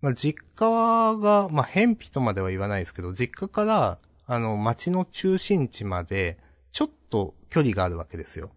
[0.00, 6.38] まあ実家が、まあ偏僻とまでは言わないですけど、実家から、あの、町の中心地まで、
[6.70, 8.52] ちょっと距離があるわけですよ。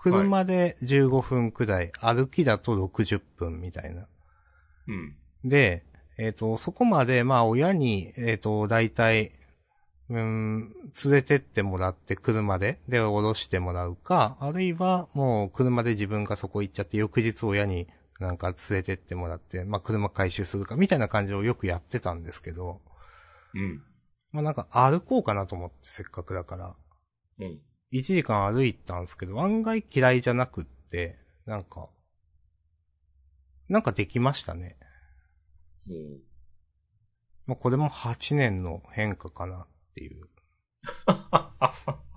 [0.00, 4.08] 車で15分くらい、歩きだと60分みたいな。
[4.88, 5.14] うん。
[5.44, 5.84] で、
[6.18, 9.30] えっ、と、そこまで、まあ、親に、えっ、と、大体、
[10.08, 10.72] うーん、
[11.04, 17.88] 連れてってもらって、車で、で、降ろしてもらうか、あるいは、もう、車で自分がそこ行っちゃって、翌日親に
[18.20, 22.80] なんか連れてってもらって、まあ、車回収するか、みたいな感じをよくやってたんですけど、
[23.54, 23.82] うん。
[24.32, 26.76] まあ、なんか、歩こうかなと思って、せっかくだから。
[27.40, 27.60] うん。
[27.92, 31.88] 1時間歩いたんですけど、案外嫌いじゃなくって、なんか、
[33.68, 34.76] なんかできましたね。
[35.88, 36.20] うん。
[37.46, 39.66] まあ、これも8年の変化かな
[39.96, 40.28] っていう。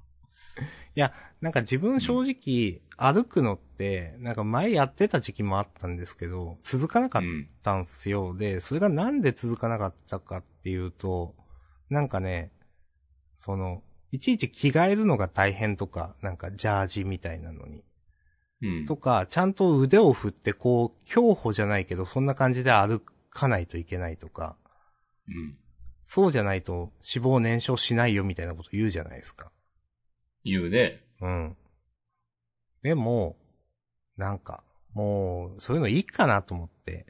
[0.96, 7.48] いや、なんか自分正直歩くのって、なんか前やってた時期もあったんですけど、続かなかっうん。
[7.64, 8.36] たんすよ。
[8.36, 11.36] で、それがなんで続かなかったかっていうと、
[11.90, 12.52] なんかね、
[13.38, 17.84] その、いちいち着替えるのが大変とか、なんかジャージみたいなのに。
[18.62, 18.86] うん。
[18.86, 24.58] とか、ちゃんと腕を振ってこう、競歩じゃないけど、そんな感じで歩かないといけないとか、
[25.28, 25.59] うん。
[26.12, 29.52] そうじゃないと脂肪燃焼しないよみたいなこと言うじゃないですか。
[30.44, 31.04] 言うね。
[31.22, 31.56] うん。
[32.82, 33.38] でも、
[34.18, 34.64] なんか、
[34.96, 37.06] もう、そういうのいいかなと思って。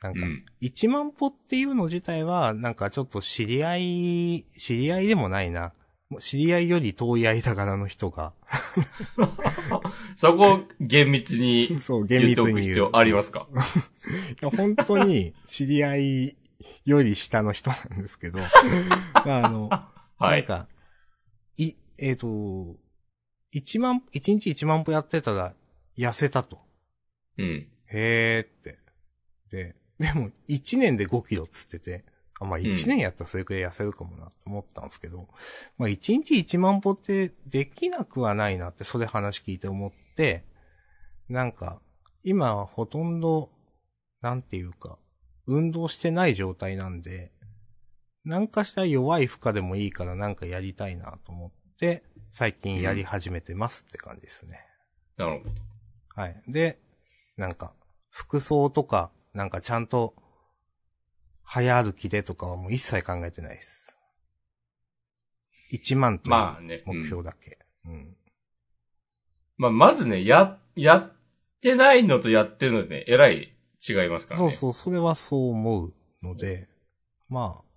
[0.00, 0.46] なんか、うん。
[0.62, 5.74] 1万歩っていうの自体は、なんかちょっと知り合い、知り合いでもないな。
[6.20, 8.32] 知り合いより遠い間柄の人が、
[10.16, 12.34] そこ、厳密に そう、厳密に。
[12.34, 13.46] 言っておく必要ありますか？
[14.40, 16.36] いや、本当に知り合い
[16.84, 18.38] より下の人なんですけど、
[19.24, 19.68] まあ、あの、
[20.18, 20.40] はい。
[20.40, 20.68] なんか、
[21.56, 22.76] い、えっ、と、
[23.50, 25.54] 一万、一日一万歩やってたら
[25.96, 26.60] 痩せたと。
[27.38, 27.68] うん。
[27.86, 28.78] へーって。
[29.50, 32.04] で、でも一年で5キロっつってて、
[32.38, 35.28] あまあ一年やったらそれくらい痩せるかもなと思ったんですけど、
[35.76, 40.44] まあ一日一万歩ってできなくはないなってそれ話聞いて思って、
[41.28, 41.80] なんか、
[42.24, 43.50] 今ほとんど、
[44.22, 44.98] なんていうか、
[45.50, 47.32] 運動してない状態なんで、
[48.24, 54.60] なんかしたら弱い負荷でもいいからなんかやりたいなと思って、最近やり始めてますって感じですね。
[55.16, 55.50] なるほど。
[56.14, 56.42] はい。
[56.46, 56.78] で、
[57.36, 57.72] なんか、
[58.10, 60.14] 服装とか、なんかちゃんと、
[61.42, 63.98] 早歩きでとかはもう一切考えてないです。
[65.72, 66.84] 1万というまあね。
[66.86, 67.58] 目うん標だけ。
[67.86, 68.16] うん。
[69.56, 71.12] まあ、まずね、や、やっ
[71.60, 73.52] てないのとやってるのでね、えらい
[73.86, 74.50] 違いますからね。
[74.50, 76.68] そうそう、それはそう思うので、
[77.28, 77.70] まあ、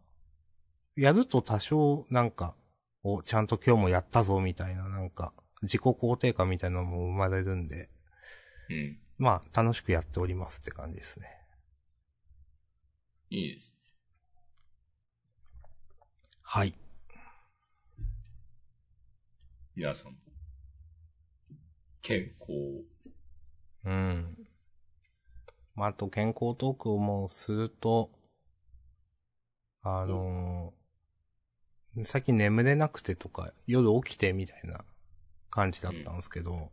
[0.95, 2.55] やると多少なんか、
[3.03, 7.89] お、ちゃんと今日もやったぞみたいな、なんか、自己肯定感みたいなのも生まれるんで、
[8.69, 8.99] うん。
[9.17, 11.27] まあ、楽しくやっておりますって感じですね。
[13.29, 13.75] いいです。
[16.41, 16.75] はい。
[19.75, 20.17] 皆さん。
[22.01, 22.51] 健康。
[23.85, 24.37] うん。
[25.75, 28.11] まあ、あと健康トークをもうすると、
[29.83, 30.83] あのー
[32.05, 34.83] 最近眠れなくてとか、夜起きてみたいな
[35.51, 36.71] 感じだったんですけど、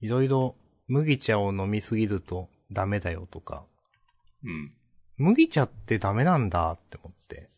[0.00, 0.56] いろいろ
[0.86, 3.66] 麦茶を飲みすぎるとダメだよとか、
[4.44, 4.72] うん。
[5.16, 7.50] 麦茶ってダメなんだって思って、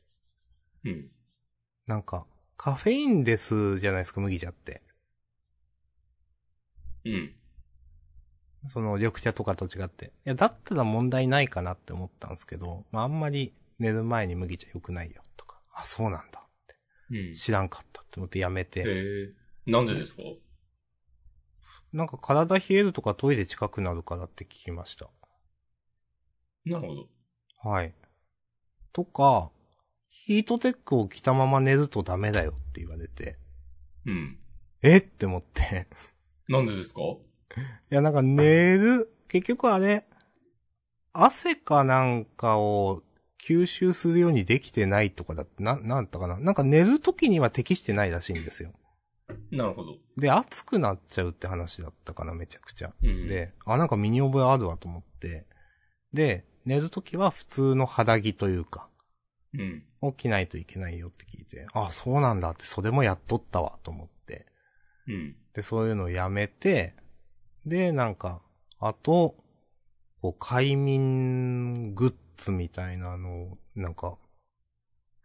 [0.85, 1.11] うん。
[1.87, 4.83] なんか、カフェインですじゃないですか、麦茶って。
[7.05, 7.38] うん。
[8.69, 10.07] その緑茶とかと違って。
[10.07, 16.77] いや、だったら問題ないかなって思ったんですけど、まああんまり寝る前に麦茶良くないよとか、あ、そうなんだって。
[17.11, 17.35] うん。
[17.35, 18.85] 知らんかったって思ってやめえて。
[18.85, 19.33] ー、
[19.67, 20.23] なんでですか？
[21.93, 25.09] なんか体冷えるとかトイレ近くなるからって聞きました。
[26.67, 27.07] なるほど。
[27.63, 27.95] はい。
[28.93, 29.51] とか、
[30.09, 33.39] ヒートテックを着たまま寝るとダメだよって言われて、
[34.05, 34.39] うん。
[34.83, 34.99] え？
[34.99, 35.87] って思って。
[36.49, 37.01] なんでですか？
[37.57, 40.05] いや、なんか寝る、結局あれ、
[41.13, 43.03] 汗かなんかを
[43.43, 48.73] 吸収するようにできてないとかだって、な、なんだったかななんか寝る時には適してないらしいんですよ。
[49.51, 49.97] なるほど。
[50.17, 52.93] で、暑くなっちゃうって話だったかな、めちゃくちゃ。
[53.03, 55.47] うん。、で、あ、なんか身に覚えあるわと思って。
[56.13, 58.89] で、寝るときは普通の肌着というか、
[59.55, 59.85] うん。
[60.13, 64.47] 起きないといけないよって聞いて、あ、そうなんだって、それもやっとったわ、と思って。
[65.07, 65.37] うん。
[65.55, 66.95] で、そういうのをやめて、
[67.69, 68.43] で、なんか、
[68.81, 69.37] あと、
[70.21, 74.19] こう、快眠グッズみたいなのを、なんか、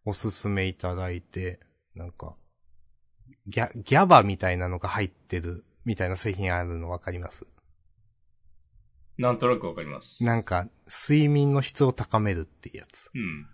[0.06, 1.60] おすすめいただいて、
[1.96, 2.36] なんか、
[3.48, 7.46] ギャ、ギャバみたいなのが入ってる、みたいな製品あるのわかります？
[9.18, 10.24] なんとなくわかります。
[10.24, 13.10] なんか、睡眠の質を高めるっていうやつ。
[13.14, 13.48] うん。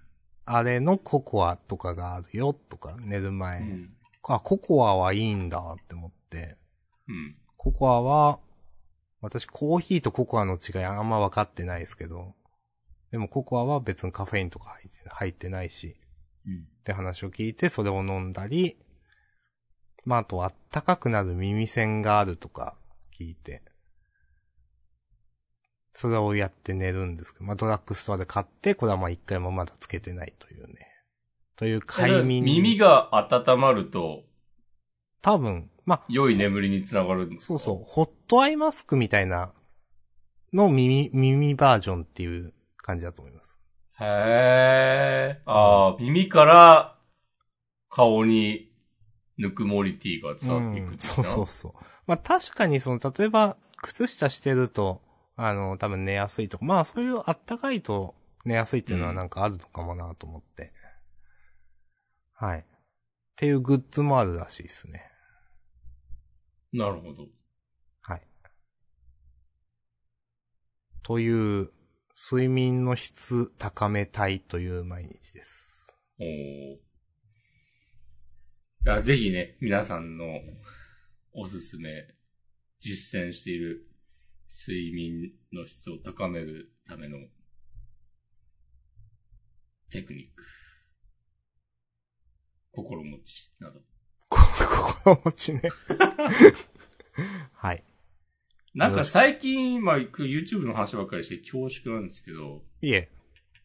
[0.46, 3.62] あれのココアとかがあるよ、とか、寝る前。
[3.62, 3.94] うん。
[4.24, 6.58] あ、ココアはいいんだって思って。
[7.08, 7.36] うん。
[7.58, 8.40] ココアは、
[9.22, 12.36] 私コーヒーとココアの違いあんま分かってないですけど、
[13.12, 15.96] でもココアは別にカフェインとか入って入ってないし、
[16.46, 16.68] うん。
[16.80, 18.78] って話を聞いてそれを飲んだり、
[20.06, 22.76] まああとあったかくなる耳栓があるとか
[23.20, 23.64] 聞いて、
[25.94, 30.88] それをやって寝るんですけど、まあドラッグストアで買って、これはまあ一回もまだつけてないというね。
[31.58, 32.42] という快眠。
[32.44, 34.24] 耳が温まると、
[35.22, 37.48] 多分、まあ良い眠りにつながるんですか？
[37.48, 39.54] そうそう、ホットアイマスクみたいな
[40.54, 43.60] の耳、耳バージョンっていう感じだと思います。
[44.00, 45.42] へえ。
[45.46, 46.96] ああ、耳から
[47.90, 48.72] 顔に
[49.38, 51.74] ぬくもりティーが伝わっていくうんそうそうそう。
[52.06, 55.02] まあ確かにその、例えば、靴下してると、
[55.36, 58.14] あの、多分寝やすいとか、まあそういうあったかいと
[58.46, 60.72] 寝やすいっていうのはなんかあるのかもなと思って。
[62.34, 62.60] はい。
[62.60, 62.64] っ
[63.36, 65.09] ていうグッズもあるらしいですね。
[66.72, 67.28] なるほど。
[68.02, 68.22] はい。
[71.04, 71.72] という、
[72.22, 75.96] 睡眠の質高めたいという毎日です。
[76.20, 76.90] おー
[78.86, 80.26] いやぜひね、皆さんの
[81.32, 81.90] おすすめ、
[82.82, 83.88] 実践している
[84.50, 87.18] 睡眠の質を高めるための
[89.90, 90.44] テクニック、
[92.72, 93.80] 心持ちなど。
[94.30, 94.40] こ
[95.04, 95.62] 心持ちね。
[97.54, 97.84] はい。
[98.76, 103.10] なんか最近、まあ、YouTube の話ばっかりして恐縮なんですけど、いえ。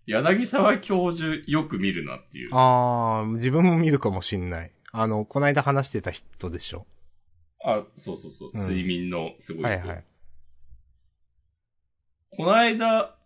[0.06, 2.50] 柳沢教授よく見るなっていう。
[2.52, 4.70] あー、自分も見るかもしんない。
[4.92, 6.86] あの、こないだ話してた人でしょ。
[7.64, 8.50] あ、そうそうそう。
[8.52, 9.68] うん睡眠のすごい人。
[9.68, 10.04] はいはい。
[12.30, 13.16] この間、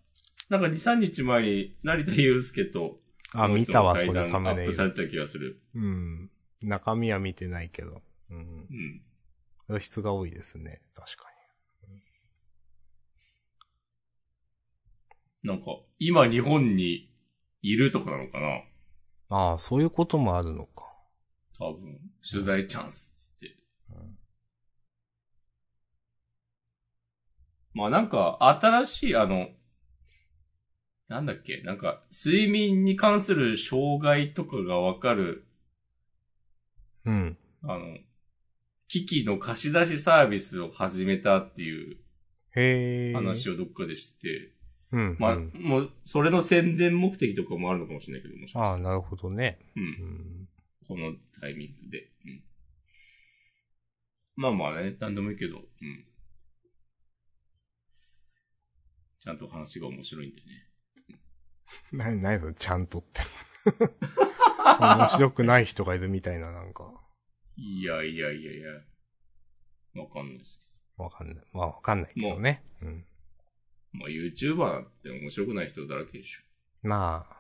[0.49, 2.99] なんか2、3日前に成田祐介と、
[3.35, 4.71] あ、見たわ、それサムネイル。
[4.71, 5.61] プされた気がする。
[5.75, 6.31] うん。
[6.63, 8.03] 中身は見てないけど。
[8.31, 8.39] うん。
[8.39, 8.43] う
[8.75, 9.03] ん。
[9.69, 10.83] 露出が多いですね。
[10.95, 11.29] 確か
[15.45, 15.67] なんか、
[16.01, 17.13] 今日本に
[17.63, 18.49] いるとかなのかな？
[18.49, 18.63] に。
[19.31, 20.93] ああ、そういうこともあるのか。
[21.59, 23.57] 多分、取材チャンスっつって。
[23.91, 24.19] うん
[27.75, 29.51] まあなんか、新しい、あの、
[31.07, 35.48] なんだっけ、なんか、睡眠に関する障害とかがわかる、
[37.09, 37.39] うん。
[37.63, 37.97] あの、
[38.87, 41.97] 機器の貸し出しサービスを始めたっていう
[42.55, 43.15] へえ。
[43.15, 44.53] 話をどっかで知って、
[44.93, 45.17] うん。
[45.19, 48.79] まあ、うんもう、それの宣伝目的とかもあるのかもしれないけど、もしかああ。
[48.79, 49.59] なるほどね。
[49.77, 49.81] う。
[49.81, 50.49] うんん。
[50.87, 52.11] このタイミングで。
[52.25, 52.43] うん。
[54.37, 56.05] まあまあね、なんでもいいけど、うん。
[59.21, 60.69] ちゃんと話が面白いんでね。
[61.93, 63.21] な、なにそれ、ちゃんとって。
[64.81, 66.98] 面白くない人がいるみたいな、なんか。
[67.61, 68.71] いやいやいやいや。
[70.01, 70.63] わかんないです
[70.97, 71.37] わかんない。
[71.53, 72.63] まあ、わかんないけどね。
[72.83, 72.89] うん。
[72.89, 74.01] けど。
[74.01, 76.41] まあ YouTuber なんて面白くない人だらけでしょ。
[76.83, 77.37] まあ、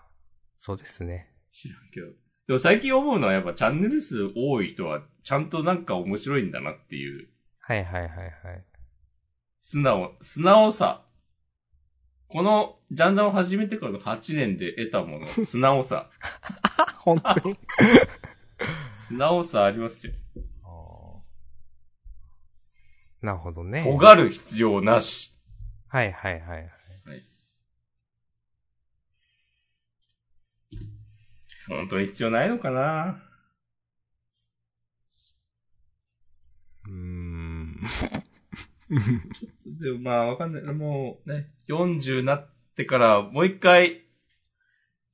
[0.56, 1.30] そうですね。
[1.52, 2.08] 知らんけど。
[2.48, 7.28] でも最近思うのはやっぱチャンネル数多い人はちゃんとなんか面白いんだなっていう
[7.60, 8.64] はいはいはいはい。
[9.60, 11.04] 素直、素直さ。
[12.28, 16.08] このジャンダンを始めてからの8年で得たもの、素直さ。
[16.76, 17.56] あ、 本当に？
[19.08, 20.12] 素直さありますよ。
[23.22, 23.82] なるほどね。
[23.82, 25.34] 尖る必要なし。
[25.88, 26.70] はいはいはい。
[31.68, 33.22] 本当に必要ないのかな
[36.86, 37.80] うーん。
[39.80, 40.62] でもまあわかんない。
[40.74, 44.02] もうね、40なってからもう一回、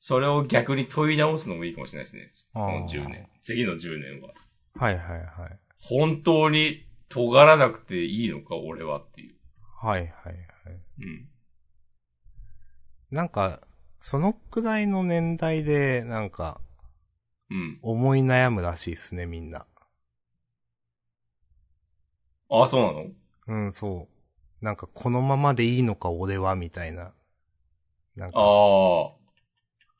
[0.01, 2.32] それを逆に問い直すのもいいかもしれないですね。
[2.53, 3.34] この10年。
[3.45, 4.30] 次の10年は。
[4.74, 5.59] はいはいはい。
[5.78, 9.34] 本当に尖らなくていいのか、俺はっていう。
[9.80, 10.36] はいはいはい。
[11.01, 11.28] うん。
[13.11, 13.61] なんか、
[14.01, 16.62] そのくらいの年代で、なんか、
[17.51, 17.78] うん。
[17.82, 19.66] 思い悩むらしいですね、みんな。
[22.49, 23.05] あ、そうなの？
[23.47, 24.09] うん、そ
[24.61, 24.64] う。
[24.64, 27.12] なんか、このままでいいのか、俺は、みたいな。
[28.16, 29.12] なんか、あ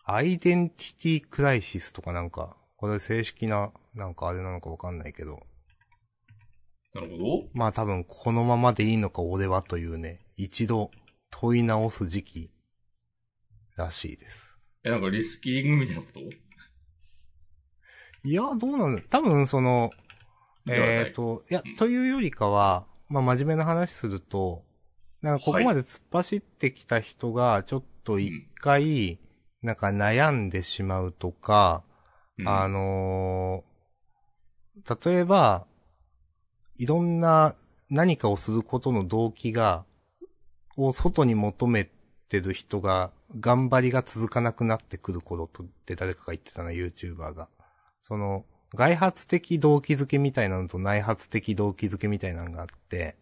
[0.07, 5.41] アイデンティティクライシスとかなんか、これ正式な、なんかあれなのかわかんないけど。
[6.93, 7.49] なるほど。
[7.55, 10.91] まあ多分このままでいいのか俺はというね、一度
[11.31, 12.51] 問い直す時期
[13.75, 14.59] らしいです。
[14.85, 16.21] え、なんかリスキリングみたいなこと？
[18.29, 19.91] いや、どうなんだ多分その、
[20.69, 24.63] えっ、と、いやうん、というよりかは、まあ真面目な話すると、
[25.23, 29.19] なんかここまで突っ走ってきた人が、ちょっと一回、
[29.63, 31.83] なんか悩んでしまうとか、
[32.39, 33.75] うんあのー
[35.07, 35.67] 例えば、
[36.77, 37.55] いろんな
[37.91, 39.85] 何かをすることの動機が、
[40.77, 41.89] を外に求め
[42.29, 47.49] てる人が、頑張りが続かなくなってくる頃とって誰かが言ってたな、YouTuber が。
[48.03, 53.17] その、外発的動機づけみたいなのと内発的動機づけみたいなのがあって、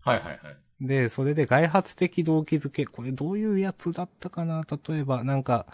[0.00, 0.38] はいはいはい。
[0.80, 4.62] で、それで外発的動機づけ、これどういうやつだったかな？
[4.88, 5.66] 例えば、なんか、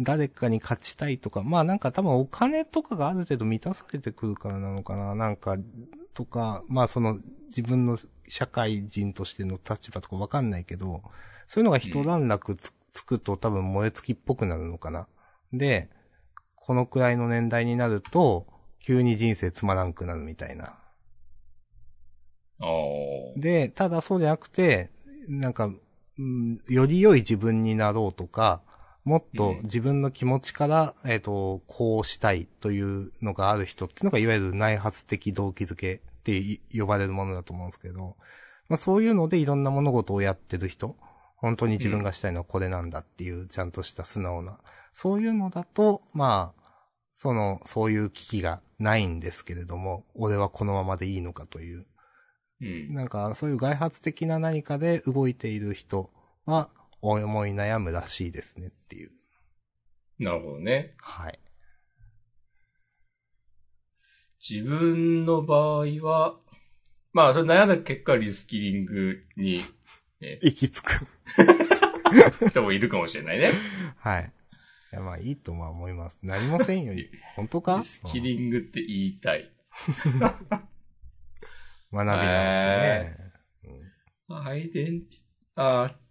[0.00, 5.56] 誰かに勝ちたいとか、まあなんか多分お金とかがある程度満たされてくるからなのかななんか、
[6.14, 7.18] とか、まあその
[7.48, 11.02] 自分の社会人としての立場とかわかんないけど、
[11.48, 15.08] そういうのが一段落つ,、つくと多分燃え尽きっぽくなるのかな。
[15.52, 15.90] で、
[16.54, 18.46] このくらいの年代になると、
[18.80, 20.78] 急に人生つまらんくなるみたいな。
[23.36, 24.90] で、ただそうじゃなくて、
[25.28, 25.70] なんか、
[26.18, 28.62] うん、より良い自分になろうとか、
[29.08, 38.16] もっとうん自分の気持ちから、えっ、と、こうしたいというのがある人っていうのが、いわゆる内発的動機づけってい呼ばれるものだと思うんですけど、
[38.68, 40.96] まあそういうのでいろんな物事をやってる人、
[41.36, 44.58] 本当に自分がしたいのはこれなんだっていう、ちゃんとした素直な、
[44.92, 46.62] そういうのだと、まあ、
[47.14, 51.86] その、そういう危機がないんですけれども、俺はこのままでいいのかという。
[52.60, 52.94] うん。
[52.94, 56.10] なんか、そういう外発的な何かで動いている人
[56.44, 56.68] は、
[57.00, 59.10] 思い悩むらしいですねっていう。
[60.18, 60.94] なるほどね。
[60.98, 61.38] はい。
[64.48, 66.38] 自分の場合は、
[67.12, 69.62] まあ、それ悩んだ結果、リスキリングに、
[70.20, 71.06] ね、行き着く。
[72.50, 73.52] 人もいるかもしれないね。
[73.98, 74.32] はい。
[74.92, 76.18] いや、まあいいとは思います。
[76.22, 77.08] 何もせんより。
[77.36, 77.78] 本当か？
[77.78, 79.42] リスキリングって言いたい。
[80.06, 80.20] うん
[81.90, 83.16] 学び直しね。
[84.28, 85.20] アイデンティ、
[85.56, 86.07] あー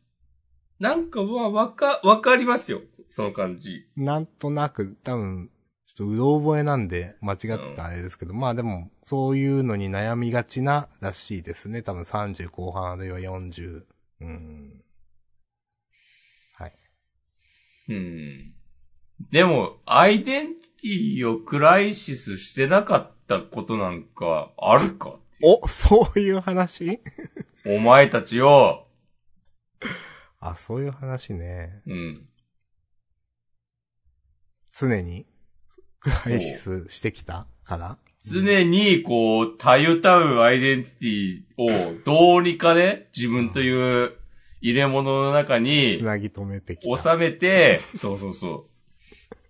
[0.80, 2.82] なんかまあ、わか、わかりますよ。
[3.10, 3.88] その感じ。
[3.96, 5.50] なんとなく、多分、
[5.86, 11.82] ちょっとうろ覚えなんで間違ってたあれですけど、まあでも、そういうのに悩みがちならしいですね。
[11.82, 13.84] 多分30後半あるいは40。
[14.22, 14.84] うん。
[16.54, 16.74] はい。
[17.90, 18.54] うん。
[19.32, 27.00] でも、アイデンティティをクライシスしてなかったことなんかあるかお、そういう話？
[27.66, 28.87] お前たちよ。
[30.40, 31.82] あ、そういう話ね。
[31.88, 32.30] うん。
[34.78, 35.26] 常に、
[36.00, 37.48] クライシスしてきた？
[37.64, 37.98] から？
[38.24, 44.14] 常に、こう、たゆたうアイデンティティを、どうにかね、自分という
[44.62, 46.98] 入れ物の中につなぎ止めてきた。
[46.98, 48.68] 収めて、そうそうそ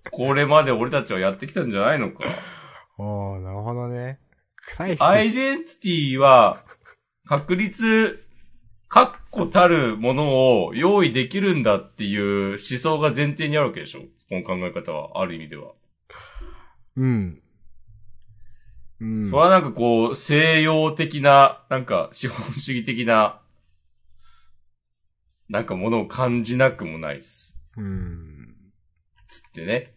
[0.06, 0.10] う。
[0.12, 2.24] これまで俺たちはやってきたんじゃないのか。
[2.98, 4.20] おー、なるほどね。
[4.56, 5.02] クライシス。
[5.04, 6.60] アイデンティティは、
[7.26, 8.26] 確率、
[8.90, 14.02] 確固たるものを用意できるんだっていう思想が前提にあるわけでしょ？
[14.30, 15.74] この考え方は、ある意味では。
[16.96, 17.42] うん。
[19.00, 19.30] うん。
[19.30, 23.42] それはなんかこう、西洋的な、なんか資本主義的な、
[25.50, 27.58] なんかものを感じなくもないっす。
[27.78, 28.56] うん。
[29.28, 29.94] つってね。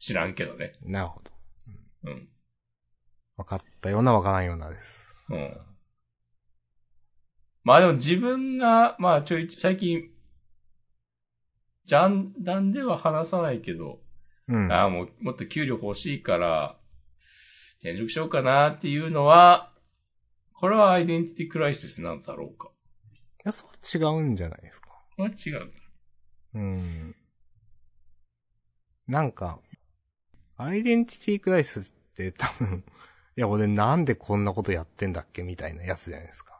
[0.00, 0.74] 知らんけどね。
[0.82, 1.30] なるほど。
[2.04, 2.28] うん。
[3.36, 5.16] わかったようなわからんようなです。
[5.30, 5.56] うん。
[7.64, 10.10] まあでも自分が、まあちょい、最近、
[11.84, 14.00] ジャンダンでは話さないけど、
[14.48, 14.72] うん。
[14.72, 16.76] ああ、もう、もっと給料欲しいから、
[17.80, 19.72] 転職しようかなっていうのは、
[20.54, 22.68] これはアイデンティティクライシスなんだろうか。
[22.68, 24.90] いや、そう違うんじゃないですか。
[25.16, 25.72] これは違う。
[26.54, 27.16] うん。
[29.06, 29.58] なんか、
[30.56, 32.84] アイデンティティクライシスって多分、
[33.36, 36.51] いや、俺なんでこんなことやってんだっけみたいなやつじゃないですか。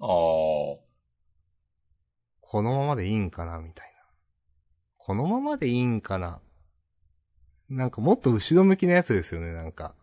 [0.00, 0.06] ああ。
[2.40, 4.04] このままでいいんかなみたいな。
[4.98, 6.40] このままでいいんかな
[7.68, 9.94] なんかもっと後ろ向きなやつですよね、なんか。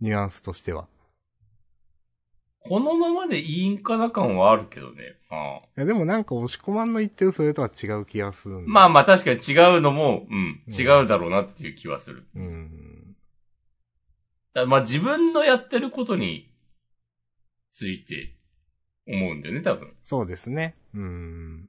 [0.00, 0.88] ニュアンスとしては。
[2.60, 5.16] このままでいいんかな感はあるけどね。
[5.30, 12.26] ああいや、でもなんか押し込まんの言ってるそれとは違う気がするまあまあ確かに違うのも、うん、うん違うだろうなっていう気はする。
[12.34, 13.16] うん。
[14.54, 16.52] だまあ自分のやってることに
[17.74, 18.37] ついて
[19.08, 19.92] 思うんだよね、多分。
[20.02, 20.76] そうですね。
[20.94, 21.68] うん。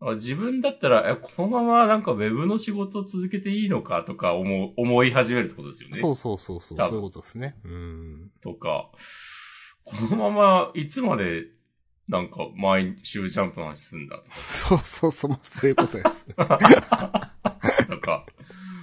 [0.00, 5.96] あ自分だったら、え、このままなんかウェブの仕事を続けていいのかとか思う、思い始めるってことですよね。
[5.96, 7.56] そうそうそうそう、そういうことですね。
[7.64, 8.30] うん。
[8.42, 8.90] とか、
[9.84, 11.46] このままいつまで
[12.08, 16.26] なんか毎週ジャンプの話すんだとそうそうそう、まあそういうことです。
[16.34, 16.58] か、
[17.88, 18.26] とか。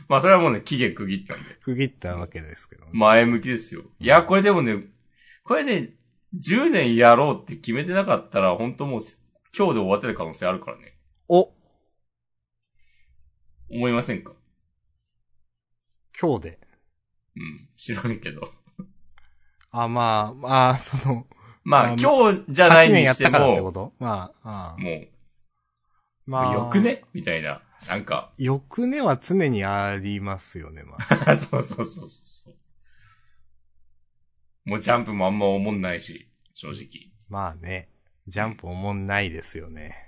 [0.09, 1.55] まあそれはもうね、期限区切ったんで。
[1.61, 2.89] 区切ったわけですけどね。
[2.91, 3.83] 前向きですよ。
[3.99, 4.83] いや、これでもね、
[5.43, 5.93] これね、
[6.35, 9.01] 10年やろうって決めてなかったら、本当もう、
[9.55, 10.97] 今日で終わってる可能性あるからね。
[11.27, 11.51] お
[13.69, 14.33] 思いませんか？
[16.19, 16.59] 今日で。
[17.35, 17.69] うん。
[17.75, 18.51] 知らんけど。
[19.71, 21.27] あ、まあ、まあ、その、
[21.63, 23.93] まあ、あ今日じゃない8年にしたてやっからってこも、と？
[23.99, 25.07] まあ、ああもう、
[26.25, 27.03] まあ、よくね？
[27.13, 27.61] みたいな。
[27.87, 31.35] なんか、よくねは常にありますよね、まあ。
[31.37, 32.55] そうそうそうそうそう。
[34.65, 37.11] もうジャンプもあんま思んないし、正直。
[37.29, 37.89] まあね。
[38.27, 40.07] ジャンプおもんないですよね。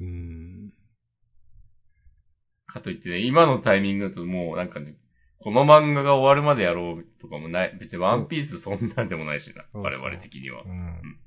[0.00, 0.72] うーん。
[2.66, 4.96] かといってね、今のタイミングだともうなんかね、
[5.38, 7.76] この漫画が終わるまでやろうとかもない。
[7.78, 9.64] 別にワンピースそんなんでもないしな。
[9.72, 10.68] そう我々的にはう。
[10.68, 11.18] ん。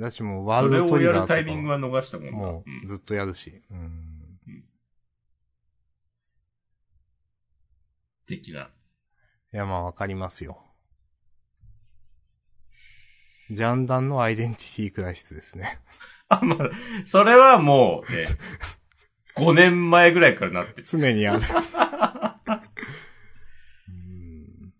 [0.00, 2.32] だしもうワーそれルドトをやるリガーとかタイミングは逃したもんな。
[2.32, 3.62] もうんうずっとやるし。
[3.70, 4.22] うん。
[8.26, 8.70] 的な。
[9.52, 10.66] いや、まあわかりますよ。
[13.50, 15.78] ジャンダンのアイデンティティクライシスですね。
[16.28, 16.70] あ、まあ、
[17.04, 18.26] それはもうね、
[19.36, 20.86] 5年前ぐらいからなってる。
[20.88, 21.42] 常にある。
[23.88, 24.72] うん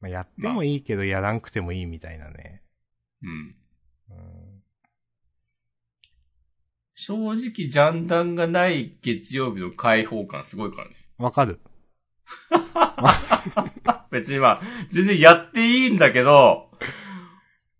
[0.00, 2.62] まあ、やってもいいけど、やらんくてもいいみたいなね。
[3.22, 3.56] うん。
[4.10, 4.62] うん
[6.94, 10.94] 正直、ジャンダンがない月曜日の開放感すごいからね。
[11.18, 11.58] わかる。
[14.10, 16.70] 別にまあ、全然やっていいんだけど、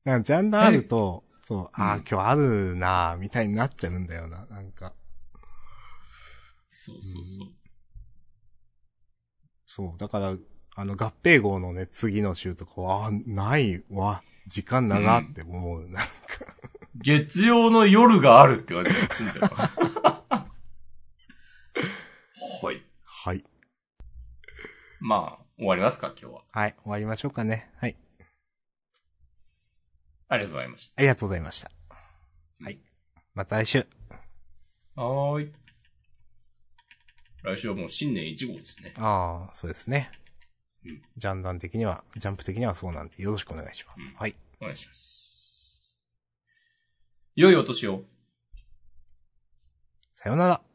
[0.05, 4.95] なんかジャンダンあると、そう、ああ、うん今日あるなぁ、みたいになっちゃうんだよな、なんか。
[6.69, 7.49] そうそうそう。
[9.67, 10.37] そう、だから、
[10.75, 16.01] あの、合併号のね、次の週とかは、あーないわ、時間長って思うな。
[16.97, 19.51] 月曜の夜があるって感じがするんだよ。
[22.63, 22.83] はい。
[23.05, 23.45] はい。
[25.03, 26.43] まあ、終わりますか、今日は。
[26.53, 27.69] はい、終わりましょうかね。
[27.77, 27.97] はい。
[30.29, 31.73] ありがとうございましありがとうございました。
[32.63, 32.79] はい。
[33.35, 33.83] また来週。
[34.95, 35.03] た。
[35.03, 35.53] はーい。
[37.43, 38.95] 来週はもう新年1号ですね。
[38.97, 40.13] ああ、そうですね
[40.87, 41.03] うん。
[41.17, 44.15] ジャンダン的には、ジャンプ的にはそうなんで、よろしくお願いします。
[44.17, 44.37] はい。
[44.61, 45.97] お願いします。
[47.35, 48.05] 良いお年を。
[50.15, 50.72] さようなら。